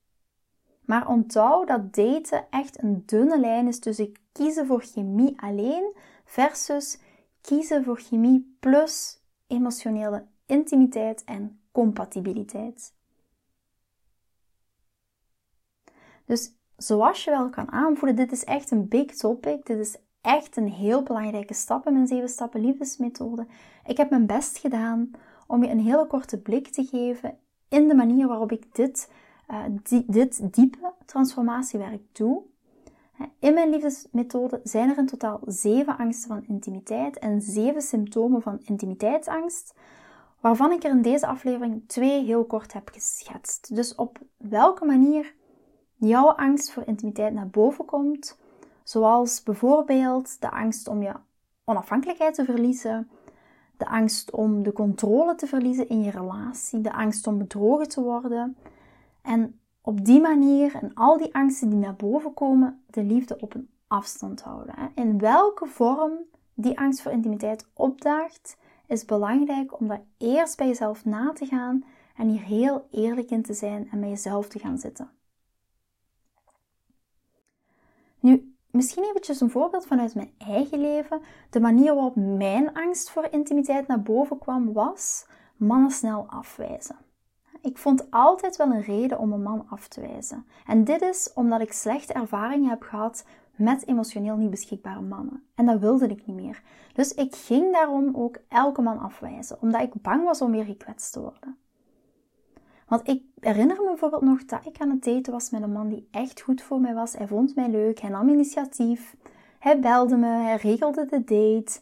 Maar 0.82 1.08
onthoud 1.08 1.68
dat 1.68 1.94
daten 1.94 2.46
echt 2.50 2.84
een 2.84 3.04
dunne 3.06 3.40
lijn 3.40 3.68
is 3.68 3.80
tussen 3.80 4.12
kiezen 4.32 4.68
voor 4.68 4.82
chemie 4.82 5.42
alleen 5.42 5.96
versus 6.26 7.00
kiezen 7.42 7.84
voor 7.84 7.98
chemie 7.98 8.58
plus 8.60 9.22
emotionele 9.48 10.26
intimiteit 10.46 11.24
en 11.24 11.63
compatibiliteit. 11.74 12.94
Dus 16.26 16.56
zoals 16.78 17.24
je 17.24 17.32
wel 17.32 17.50
kan 17.50 17.72
aanvoelen, 17.72 18.16
dit 18.16 18.32
is 18.32 18.44
echt 18.44 18.72
een 18.72 18.88
big 18.88 19.16
topic. 19.16 19.66
Dit 19.66 19.78
is 19.78 19.98
echt 20.22 20.58
een 20.58 20.70
heel 20.70 21.04
belangrijke 21.04 21.54
stap 21.54 21.88
in 21.88 21.94
mijn 21.94 22.08
7 22.08 22.30
stappen 22.30 22.62
liefdesmethode. 22.62 23.48
Ik 23.86 23.98
heb 23.98 24.10
mijn 24.10 24.26
best 24.26 24.58
gedaan 24.58 25.12
om 25.48 25.64
je 25.64 25.70
een 25.70 25.80
hele 25.80 26.08
korte 26.08 26.42
blik 26.42 26.68
te 26.68 26.84
geven 26.84 27.38
in 27.70 27.88
de 27.88 27.96
manier 27.96 28.28
waarop 28.28 28.52
ik 28.52 28.76
dit, 28.76 29.12
uh, 29.50 30.04
dit 30.08 30.54
diepe 30.54 30.94
transformatiewerk 31.06 32.02
doe. 32.12 32.44
In 33.40 33.54
mijn 33.54 33.70
liefdesmethode 33.70 34.60
zijn 34.64 34.90
er 34.90 34.98
in 34.98 35.06
totaal 35.06 35.40
zeven 35.46 35.98
angsten 35.98 36.28
van 36.28 36.44
intimiteit 36.48 37.20
en 37.20 37.42
zeven 37.42 37.82
symptomen 37.82 38.42
van 38.42 38.60
intimiteitsangst, 38.64 39.74
waarvan 40.44 40.72
ik 40.72 40.84
er 40.84 40.90
in 40.90 41.02
deze 41.02 41.28
aflevering 41.28 41.84
twee 41.88 42.24
heel 42.24 42.46
kort 42.46 42.74
heb 42.74 42.90
geschetst. 42.94 43.76
Dus 43.76 43.96
op 43.96 44.20
welke 44.38 44.86
manier 44.86 45.34
jouw 45.96 46.28
angst 46.28 46.72
voor 46.72 46.84
intimiteit 46.86 47.34
naar 47.34 47.48
boven 47.48 47.86
komt, 47.86 48.40
zoals 48.84 49.44
bijvoorbeeld 49.44 50.42
de 50.42 50.52
angst 50.52 50.88
om 50.88 51.02
je 51.02 51.14
onafhankelijkheid 51.64 52.36
te 52.36 52.46
verliezen, 52.46 53.10
de 53.78 53.86
angst 53.86 54.32
om 54.32 54.64
de 54.64 54.74
controle 54.74 55.36
te 55.36 55.48
verliezen 55.48 55.90
in 55.90 56.04
je 56.04 56.12
relatie, 56.12 56.82
de 56.82 56.94
angst 56.94 57.28
om 57.28 57.38
bedrogen 57.38 57.88
te 57.88 58.02
worden 58.02 58.58
en 59.22 59.60
op 59.82 60.06
die 60.06 60.22
manier 60.22 60.76
en 60.76 60.94
al 60.94 61.18
die 61.18 61.36
angsten 61.36 61.70
die 61.70 61.80
naar 61.80 61.96
boven 61.96 62.34
komen, 62.34 62.84
de 62.90 63.04
liefde 63.04 63.38
op 63.40 63.54
een 63.54 63.70
afstand 63.88 64.42
houden. 64.42 64.76
In 64.96 65.20
welke 65.20 65.66
vorm 65.66 66.14
die 66.54 66.80
angst 66.80 67.02
voor 67.02 67.12
intimiteit 67.12 67.68
opdaagt, 67.74 68.58
is 68.88 69.06
belangrijk 69.06 69.80
om 69.80 69.88
daar 69.88 70.04
eerst 70.18 70.58
bij 70.58 70.68
jezelf 70.68 71.06
na 71.06 71.34
te 71.34 71.46
gaan 71.46 71.84
en 72.16 72.28
hier 72.28 72.42
heel 72.42 72.88
eerlijk 72.92 73.30
in 73.30 73.44
te 73.44 73.54
zijn 73.54 73.90
en 73.92 74.00
bij 74.00 74.10
jezelf 74.10 74.48
te 74.48 74.60
gaan 74.60 74.78
zitten. 74.78 75.12
Nu, 78.20 78.56
misschien 78.72 79.04
eventjes 79.04 79.42
een 79.42 79.50
voorbeeld 79.50 79.86
vanuit 79.86 80.16
mijn 80.16 80.34
eigen 80.38 80.82
leven. 80.82 81.22
De 81.50 81.60
manier 81.60 81.94
waarop 81.94 82.16
mijn 82.16 82.74
angst 82.74 83.10
voor 83.10 83.28
intimiteit 83.32 83.88
naar 83.88 84.02
boven 84.02 84.38
kwam 84.38 84.74
was 84.74 85.26
mannen 85.56 85.92
snel 85.92 86.26
afwijzen. 86.28 86.98
Ik 87.62 87.78
vond 87.78 88.12
altijd 88.12 88.56
wel 88.56 88.68
een 88.72 88.82
reden 88.82 89.20
om 89.20 89.34
een 89.34 89.42
man 89.42 89.66
af 89.70 89.88
te 89.88 90.02
wijzen. 90.02 90.46
En 90.66 90.84
dit 90.84 91.02
is 91.02 91.32
omdat 91.34 91.62
ik 91.62 91.74
slechte 91.74 92.14
ervaringen 92.14 92.70
heb 92.70 92.82
gehad 92.82 93.26
met 93.56 93.88
emotioneel 93.88 94.36
niet 94.36 94.50
beschikbare 94.50 95.02
mannen. 95.02 95.44
En 95.56 95.66
dat 95.66 95.80
wilde 95.80 96.08
ik 96.08 96.26
niet 96.26 96.36
meer. 96.36 96.62
Dus 96.94 97.14
ik 97.14 97.36
ging 97.36 97.72
daarom 97.72 98.16
ook 98.16 98.38
elke 98.48 98.82
man 98.82 99.00
afwijzen, 99.00 99.62
omdat 99.62 99.82
ik 99.82 100.02
bang 100.02 100.24
was 100.24 100.42
om 100.42 100.52
weer 100.52 100.66
gekwetst 100.66 101.14
te 101.14 101.22
worden. 101.22 101.58
Want 102.88 103.08
ik 103.08 103.24
herinner 103.40 103.82
me 103.82 103.88
bijvoorbeeld 103.88 104.22
nog 104.22 104.46
dat 104.46 104.66
ik 104.66 104.80
aan 104.80 104.90
het 104.90 105.04
daten 105.04 105.34
was 105.34 105.50
met 105.50 105.62
een 105.62 105.72
man 105.72 105.90
die 105.90 106.08
echt 106.12 106.42
goed 106.42 106.62
voor 106.62 106.80
mij 106.80 106.94
was. 106.94 107.14
Hij 107.14 107.28
vond 107.28 107.56
mij 107.56 107.70
leuk, 107.70 108.00
hij 108.00 108.10
nam 108.10 108.30
initiatief, 108.30 109.16
hij 109.60 109.80
belde 109.80 110.16
me, 110.16 110.28
hij 110.28 110.56
regelde 110.56 111.06
de 111.06 111.24
date. 111.24 111.80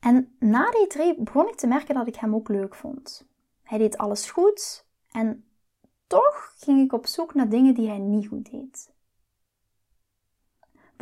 En 0.00 0.34
na 0.38 0.70
die 0.70 0.86
drie 0.86 1.22
begon 1.22 1.48
ik 1.48 1.54
te 1.54 1.66
merken 1.66 1.94
dat 1.94 2.06
ik 2.06 2.16
hem 2.16 2.34
ook 2.34 2.48
leuk 2.48 2.74
vond. 2.74 3.26
Hij 3.62 3.78
deed 3.78 3.98
alles 3.98 4.30
goed 4.30 4.84
en 5.10 5.44
toch 6.06 6.54
ging 6.56 6.80
ik 6.80 6.92
op 6.92 7.06
zoek 7.06 7.34
naar 7.34 7.48
dingen 7.48 7.74
die 7.74 7.88
hij 7.88 7.98
niet 7.98 8.28
goed 8.28 8.50
deed. 8.50 8.91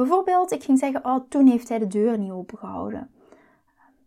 Bijvoorbeeld, 0.00 0.52
ik 0.52 0.62
ging 0.62 0.78
zeggen, 0.78 1.04
oh, 1.04 1.16
toen 1.28 1.46
heeft 1.46 1.68
hij 1.68 1.78
de 1.78 1.86
deur 1.86 2.18
niet 2.18 2.30
opengehouden. 2.30 3.10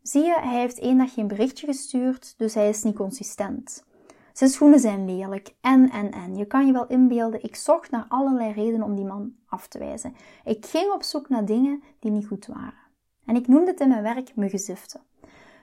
Zie 0.01 0.23
je, 0.23 0.39
hij 0.39 0.59
heeft 0.59 0.79
één 0.79 0.97
dag 0.97 1.13
geen 1.13 1.27
berichtje 1.27 1.65
gestuurd, 1.65 2.33
dus 2.37 2.53
hij 2.53 2.69
is 2.69 2.83
niet 2.83 2.95
consistent. 2.95 3.85
Zijn 4.31 4.49
schoenen 4.49 4.79
zijn 4.79 5.15
lelijk 5.15 5.55
en, 5.61 5.89
en, 5.89 6.11
en. 6.11 6.35
Je 6.35 6.45
kan 6.45 6.65
je 6.65 6.71
wel 6.71 6.87
inbeelden, 6.87 7.43
ik 7.43 7.55
zocht 7.55 7.91
naar 7.91 8.05
allerlei 8.07 8.53
redenen 8.53 8.85
om 8.85 8.95
die 8.95 9.05
man 9.05 9.35
af 9.45 9.67
te 9.67 9.79
wijzen. 9.79 10.15
Ik 10.43 10.65
ging 10.65 10.91
op 10.91 11.03
zoek 11.03 11.29
naar 11.29 11.45
dingen 11.45 11.83
die 11.99 12.11
niet 12.11 12.27
goed 12.27 12.45
waren. 12.45 12.83
En 13.25 13.35
ik 13.35 13.47
noemde 13.47 13.71
het 13.71 13.79
in 13.79 13.89
mijn 13.89 14.03
werk 14.03 14.35
muggenziften. 14.35 15.01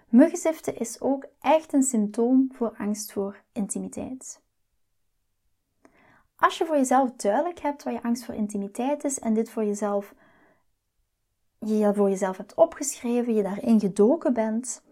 Muggenziften 0.08 0.78
is 0.78 1.00
ook 1.00 1.26
echt 1.40 1.72
een 1.72 1.82
symptoom 1.82 2.48
voor 2.52 2.74
angst 2.78 3.12
voor 3.12 3.42
intimiteit. 3.52 4.42
Als 6.40 6.58
je 6.58 6.66
voor 6.66 6.76
jezelf 6.76 7.12
duidelijk 7.12 7.60
hebt 7.60 7.82
wat 7.82 7.92
je 7.92 8.02
angst 8.02 8.24
voor 8.24 8.34
intimiteit 8.34 9.04
is 9.04 9.18
en 9.18 9.34
dit 9.34 9.50
voor 9.50 9.64
jezelf, 9.64 10.14
je 11.58 11.92
voor 11.94 12.08
jezelf 12.08 12.36
hebt 12.36 12.54
opgeschreven, 12.54 13.34
je 13.34 13.42
daarin 13.42 13.80
gedoken 13.80 14.32
bent, 14.32 14.82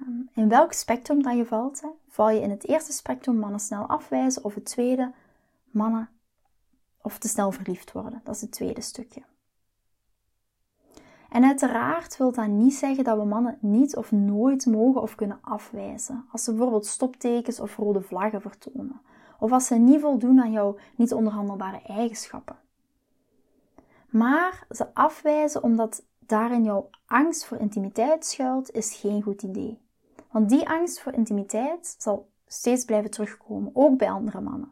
ehm, 0.00 0.40
in 0.40 0.48
welk 0.48 0.72
spectrum 0.72 1.22
dat 1.22 1.36
je 1.36 1.46
valt, 1.46 1.82
val 2.08 2.30
je 2.30 2.40
in 2.40 2.50
het 2.50 2.66
eerste 2.66 2.92
spectrum 2.92 3.36
mannen 3.36 3.60
snel 3.60 3.86
afwijzen 3.86 4.44
of 4.44 4.54
het 4.54 4.64
tweede 4.64 5.12
mannen 5.70 6.08
of 7.02 7.18
te 7.18 7.28
snel 7.28 7.52
verliefd 7.52 7.92
worden. 7.92 8.20
Dat 8.24 8.34
is 8.34 8.40
het 8.40 8.52
tweede 8.52 8.80
stukje. 8.80 9.22
En 11.28 11.44
uiteraard 11.44 12.16
wil 12.16 12.32
dat 12.32 12.46
niet 12.46 12.74
zeggen 12.74 13.04
dat 13.04 13.18
we 13.18 13.24
mannen 13.24 13.58
niet 13.60 13.96
of 13.96 14.12
nooit 14.12 14.66
mogen 14.66 15.02
of 15.02 15.14
kunnen 15.14 15.38
afwijzen. 15.40 16.24
Als 16.32 16.44
ze 16.44 16.50
bijvoorbeeld 16.50 16.86
stoptekens 16.86 17.60
of 17.60 17.76
rode 17.76 18.02
vlaggen 18.02 18.40
vertonen. 18.40 19.00
Of 19.38 19.52
als 19.52 19.66
ze 19.66 19.74
niet 19.74 20.00
voldoen 20.00 20.40
aan 20.40 20.52
jouw 20.52 20.76
niet 20.96 21.12
onderhandelbare 21.12 21.82
eigenschappen. 21.86 22.56
Maar 24.08 24.66
ze 24.70 24.94
afwijzen 24.94 25.62
omdat 25.62 26.06
daarin 26.18 26.64
jouw 26.64 26.90
angst 27.06 27.44
voor 27.44 27.58
intimiteit 27.58 28.26
schuilt, 28.26 28.70
is 28.70 28.94
geen 28.94 29.22
goed 29.22 29.42
idee. 29.42 29.80
Want 30.30 30.48
die 30.48 30.68
angst 30.68 31.00
voor 31.00 31.12
intimiteit 31.12 31.94
zal 31.98 32.28
steeds 32.46 32.84
blijven 32.84 33.10
terugkomen, 33.10 33.70
ook 33.74 33.98
bij 33.98 34.10
andere 34.10 34.40
mannen. 34.40 34.70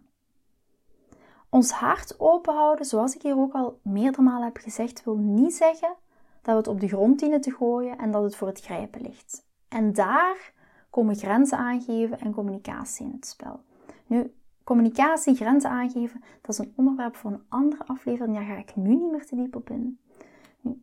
Ons 1.48 1.70
hart 1.70 2.20
openhouden, 2.20 2.86
zoals 2.86 3.14
ik 3.14 3.22
hier 3.22 3.36
ook 3.36 3.52
al 3.52 3.80
meerdere 3.82 4.22
malen 4.22 4.44
heb 4.44 4.56
gezegd, 4.56 5.04
wil 5.04 5.16
niet 5.16 5.54
zeggen 5.54 5.94
dat 6.42 6.52
we 6.52 6.60
het 6.60 6.66
op 6.66 6.80
de 6.80 6.88
grond 6.88 7.18
dienen 7.18 7.40
te 7.40 7.50
gooien 7.50 7.98
en 7.98 8.10
dat 8.10 8.22
het 8.22 8.36
voor 8.36 8.48
het 8.48 8.60
grijpen 8.60 9.00
ligt. 9.00 9.46
En 9.68 9.92
daar 9.92 10.52
komen 10.90 11.16
grenzen 11.16 11.58
aangeven 11.58 12.20
en 12.20 12.34
communicatie 12.34 13.06
in 13.06 13.12
het 13.12 13.26
spel. 13.26 13.60
Nu, 14.06 14.34
communicatie, 14.64 15.34
grenzen 15.34 15.70
aangeven, 15.70 16.24
dat 16.40 16.50
is 16.50 16.58
een 16.58 16.72
onderwerp 16.76 17.16
voor 17.16 17.30
een 17.30 17.44
andere 17.48 17.86
aflevering. 17.86 18.36
Daar 18.36 18.46
ga 18.46 18.56
ik 18.56 18.76
nu 18.76 18.94
niet 18.94 19.10
meer 19.10 19.26
te 19.26 19.36
diep 19.36 19.56
op 19.56 19.70
in. 19.70 19.98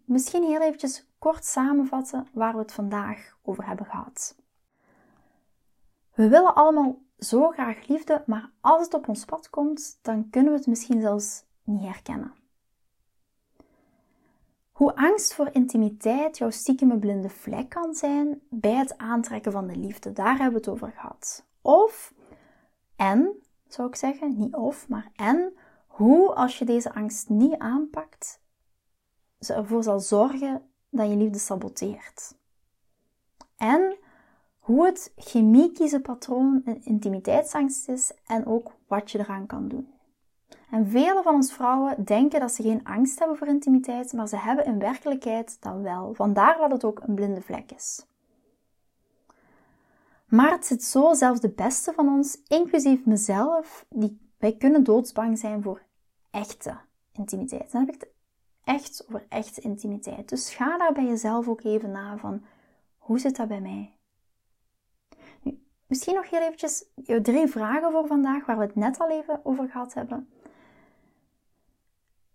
Misschien 0.06 0.44
heel 0.44 0.62
eventjes 0.62 1.08
kort 1.20 1.46
samenvatten 1.46 2.28
waar 2.34 2.54
we 2.54 2.60
het 2.60 2.72
vandaag 2.72 3.38
over 3.42 3.68
hebben 3.68 3.86
gehad. 3.86 4.36
We 6.14 6.28
willen 6.28 6.56
allemaal 6.56 7.02
zo 7.18 7.50
graag 7.50 7.88
liefde, 7.88 8.24
maar 8.26 8.52
als 8.60 8.84
het 8.84 8.94
op 8.94 9.08
ons 9.08 9.26
pad 9.26 9.50
komt, 9.50 10.00
dan 10.02 10.30
kunnen 10.30 10.52
we 10.52 10.58
het 10.58 10.68
misschien 10.68 11.02
zelfs 11.02 11.44
niet 11.64 11.82
herkennen. 11.82 12.34
Hoe 14.72 14.96
angst 14.96 15.34
voor 15.34 15.50
intimiteit 15.52 16.38
jouw 16.38 16.50
stiekeme 16.50 17.00
blinde 17.00 17.30
vlek 17.30 17.70
kan 17.70 17.94
zijn 17.94 18.42
bij 18.50 18.76
het 18.76 18.98
aantrekken 18.98 19.52
van 19.52 19.68
de 19.68 19.76
liefde, 19.76 20.12
daar 20.12 20.38
hebben 20.38 20.52
we 20.52 20.58
het 20.58 20.68
over 20.68 20.92
gehad. 20.92 21.46
Of, 21.62 22.14
en, 22.96 23.42
zou 23.74 23.88
ik 23.88 23.96
zeggen, 23.96 24.38
niet 24.38 24.56
of, 24.56 24.88
maar 24.88 25.12
en, 25.16 25.54
hoe 25.88 26.34
als 26.34 26.60
je 26.60 26.66
deze 26.66 26.94
angst 26.94 27.30
niet 27.30 27.58
aanpakt, 27.58 28.42
ze 29.40 29.54
ervoor 29.54 29.84
zal 29.84 30.00
zorgen 30.00 30.62
dat 30.90 31.10
je 31.10 31.16
liefde 31.16 31.40
saboteert. 31.40 32.36
En 33.58 33.96
hoe 34.60 34.86
het 34.86 35.14
chemie 35.16 36.00
patroon 36.00 36.62
een 36.66 36.84
intimiteitsangst 36.84 37.90
is 37.90 38.12
en 38.26 38.46
ook 38.46 38.72
wat 38.88 39.12
je 39.12 39.20
eraan 39.20 39.46
kan 39.46 39.68
doen. 39.68 39.94
En 40.72 40.88
vele 40.88 41.22
van 41.24 41.34
ons 41.36 41.54
vrouwen 41.54 42.04
denken 42.04 42.40
dat 42.40 42.52
ze 42.52 42.62
geen 42.62 42.84
angst 42.84 43.20
hebben 43.20 43.38
voor 43.38 43.48
intimiteit, 43.48 44.14
maar 44.14 44.28
ze 44.28 44.38
hebben 44.38 44.66
in 44.66 44.80
werkelijkheid 44.80 45.58
dat 45.62 45.82
wel. 45.82 46.14
Vandaar 46.14 46.58
dat 46.58 46.72
het 46.72 46.84
ook 46.84 47.00
een 47.00 47.16
blinde 47.16 47.42
vlek 47.42 47.72
is. 47.72 48.06
Maar 50.32 50.52
het 50.52 50.66
zit 50.66 50.84
zo, 50.84 51.14
zelfs 51.14 51.40
de 51.40 51.50
beste 51.50 51.94
van 51.94 52.08
ons, 52.08 52.42
inclusief 52.48 53.06
mezelf, 53.06 53.86
die, 53.90 54.32
wij 54.38 54.56
kunnen 54.58 54.84
doodsbang 54.84 55.38
zijn 55.38 55.62
voor 55.62 55.82
echte 56.30 56.78
intimiteit. 57.12 57.72
Dan 57.72 57.86
heb 57.86 57.96
ik 57.96 58.02
het 58.02 58.12
echt 58.64 59.06
over 59.08 59.26
echte 59.30 59.62
intimiteit. 59.62 60.30
Dus 60.30 60.54
ga 60.54 60.78
daar 60.78 60.94
bij 60.94 61.06
jezelf 61.06 61.48
ook 61.48 61.64
even 61.64 61.92
na 61.92 62.18
van, 62.18 62.44
hoe 62.98 63.20
zit 63.20 63.36
dat 63.36 63.48
bij 63.48 63.62
mij? 63.62 63.98
Nu, 65.42 65.64
misschien 65.88 66.16
nog 66.16 66.30
heel 66.30 66.42
eventjes 66.42 66.86
drie 67.22 67.48
vragen 67.48 67.92
voor 67.92 68.08
vandaag, 68.08 68.46
waar 68.46 68.58
we 68.58 68.64
het 68.64 68.76
net 68.76 69.00
al 69.00 69.10
even 69.10 69.46
over 69.46 69.70
gehad 69.70 69.94
hebben. 69.94 70.30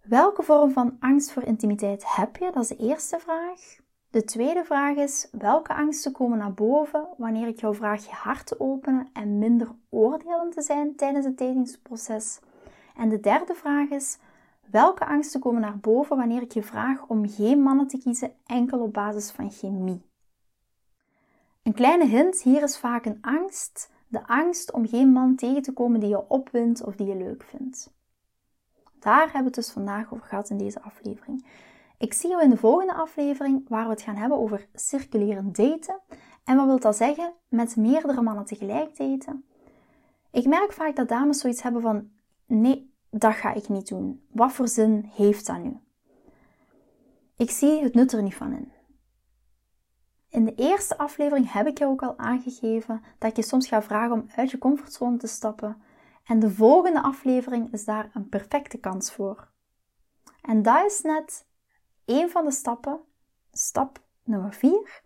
Welke 0.03 0.43
vorm 0.43 0.71
van 0.71 0.97
angst 1.01 1.33
voor 1.33 1.43
intimiteit 1.43 2.15
heb 2.15 2.37
je? 2.37 2.51
Dat 2.53 2.63
is 2.63 2.69
de 2.69 2.77
eerste 2.77 3.19
vraag. 3.19 3.85
De 4.17 4.25
tweede 4.25 4.65
vraag 4.65 4.97
is: 4.97 5.29
welke 5.33 5.75
angsten 5.75 6.13
komen 6.13 6.39
naar 6.39 6.55
boven 6.55 7.09
wanneer 7.17 7.47
ik 7.47 7.61
jou 7.61 7.75
vraag 7.75 8.05
je 8.05 8.13
hart 8.13 8.47
te 8.47 8.61
openen 8.61 9.09
en 9.13 9.39
minder 9.39 9.69
oordelend 9.89 10.53
te 10.53 10.63
zijn 10.63 10.95
tijdens 10.95 11.25
het 11.25 11.39
datingsproces? 11.39 12.41
En 12.97 13.09
de 13.09 13.21
derde 13.21 13.55
vraag 13.55 13.89
is: 13.89 14.19
welke 14.71 15.07
angsten 15.07 15.41
komen 15.41 15.61
naar 15.61 15.79
boven 15.79 16.17
wanneer 16.17 16.43
ik 16.43 16.53
je 16.53 16.63
vraag 16.63 17.07
om 17.07 17.29
geen 17.29 17.63
mannen 17.63 17.87
te 17.87 17.99
kiezen 17.99 18.33
enkel 18.47 18.81
op 18.81 18.93
basis 18.93 19.31
van 19.31 19.51
chemie? 19.51 20.03
Een 21.63 21.75
kleine 21.75 22.07
hint: 22.07 22.43
hier 22.43 22.63
is 22.63 22.79
vaak 22.79 23.05
een 23.05 23.19
angst, 23.21 23.91
de 24.09 24.27
angst 24.27 24.73
om 24.73 24.89
geen 24.89 25.09
man 25.13 25.35
tegen 25.35 25.63
te 25.63 25.73
komen 25.73 26.01
die 26.01 26.09
je 26.09 26.29
opwint 26.29 26.85
of 26.85 26.97
die 26.97 27.07
je 27.07 27.17
leuk 27.17 27.43
vindt. 27.43 27.93
Daar 28.99 29.23
hebben 29.23 29.41
we 29.41 29.45
het 29.45 29.55
dus 29.55 29.71
vandaag 29.71 30.13
over 30.13 30.27
gehad 30.27 30.51
in 30.51 30.59
deze 30.59 30.83
aflevering. 30.83 31.45
Ik 31.99 32.13
zie 32.13 32.31
jou 32.31 32.43
in 32.43 32.51
de 32.51 32.57
volgende 32.57 32.95
aflevering 32.95 33.69
waar 33.69 33.85
we 33.85 33.91
het 33.91 34.03
gaan 34.03 34.17
hebben 34.17 34.39
over 34.39 34.69
circulerend 34.75 35.57
daten. 35.57 36.01
En 36.45 36.57
wat 36.57 36.67
wil 36.67 36.79
dat 36.79 36.97
zeggen? 36.97 37.33
Met 37.49 37.77
meerdere 37.77 38.23
mannen 38.23 38.45
tegelijk 38.45 38.97
daten. 38.97 39.45
Ik 40.31 40.47
merk 40.47 40.73
vaak 40.73 40.97
dat 40.97 41.09
dames 41.09 41.41
zoiets 41.41 41.63
hebben 41.63 41.83
van: 41.83 42.11
nee, 42.47 42.95
dat 43.11 43.35
ga 43.35 43.53
ik 43.53 43.69
niet 43.69 43.89
doen. 43.89 44.27
Wat 44.33 44.53
voor 44.53 44.69
zin 44.69 45.11
heeft 45.15 45.47
dat 45.47 45.63
nu? 45.63 45.81
Ik 47.37 47.51
zie 47.51 47.83
het 47.83 47.95
nut 47.95 48.13
er 48.13 48.23
niet 48.23 48.35
van 48.35 48.53
in. 48.53 48.73
In 50.29 50.45
de 50.45 50.55
eerste 50.55 50.99
aflevering 50.99 51.53
heb 51.53 51.67
ik 51.67 51.79
je 51.79 51.87
ook 51.87 52.03
al 52.03 52.19
aangegeven 52.19 53.03
dat 53.19 53.31
ik 53.31 53.37
je 53.37 53.43
soms 53.43 53.69
ga 53.69 53.83
vragen 53.83 54.13
om 54.13 54.27
uit 54.35 54.51
je 54.51 54.59
comfortzone 54.59 55.17
te 55.17 55.27
stappen 55.27 55.83
en 56.25 56.39
de 56.39 56.51
volgende 56.51 57.03
aflevering 57.03 57.73
is 57.73 57.85
daar 57.85 58.11
een 58.15 58.29
perfecte 58.29 58.79
kans 58.79 59.13
voor. 59.13 59.51
En 60.43 60.63
dat 60.63 60.85
is 60.85 61.01
net 61.01 61.47
een 62.07 62.31
van 62.31 62.45
de 62.45 62.51
stappen, 62.51 62.99
stap 63.53 63.99
nummer 64.25 64.53
4, 64.53 65.03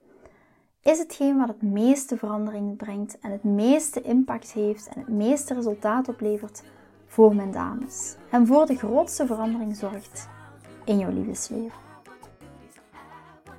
is 0.83 0.99
hetgeen 0.99 1.39
wat 1.39 1.49
het 1.49 1.63
meeste 1.63 2.17
verandering 2.17 2.77
brengt 2.77 3.19
en 3.19 3.31
het 3.31 3.45
meeste 3.45 4.01
impact 4.01 4.53
heeft 4.53 4.89
en 4.89 5.01
het 5.01 5.09
meeste 5.09 5.55
resultaat 5.55 6.09
oplevert 6.09 6.63
voor 7.07 7.35
mijn 7.35 7.51
dames. 7.51 8.17
En 8.31 8.47
voor 8.47 8.67
de 8.67 8.77
grootste 8.77 9.27
verandering 9.27 9.77
zorgt 9.77 10.29
in 10.85 10.99
jouw 10.99 11.13
liefdesleven. 11.13 11.79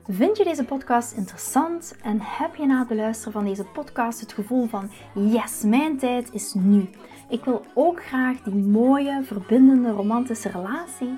Vind 0.08 0.38
je 0.38 0.43
deze 0.43 0.65
podcast 0.65 1.13
interessant 1.13 1.95
en 2.04 2.17
heb 2.21 2.56
je 2.56 2.65
na 2.65 2.80
het 2.80 2.97
luisteren 2.97 3.34
van 3.34 3.45
deze 3.45 3.63
podcast 3.63 4.19
het 4.19 4.34
gevoel 4.34 4.67
van 4.67 4.89
yes, 5.13 5.62
mijn 5.62 5.97
tijd 5.97 6.34
is 6.34 6.54
nu. 6.54 6.89
Ik 7.30 7.43
wil 7.45 7.65
ook 7.73 8.04
graag 8.04 8.41
die 8.41 8.54
mooie, 8.54 9.23
verbindende, 9.23 9.91
romantische 9.91 10.49
relatie. 10.49 11.17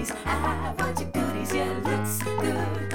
Goodies, 0.00 0.16
I 0.24 0.74
want 0.78 0.98
your 0.98 1.10
goodies, 1.10 1.52
yeah, 1.52 1.78
looks 1.84 2.22
good. 2.22 2.89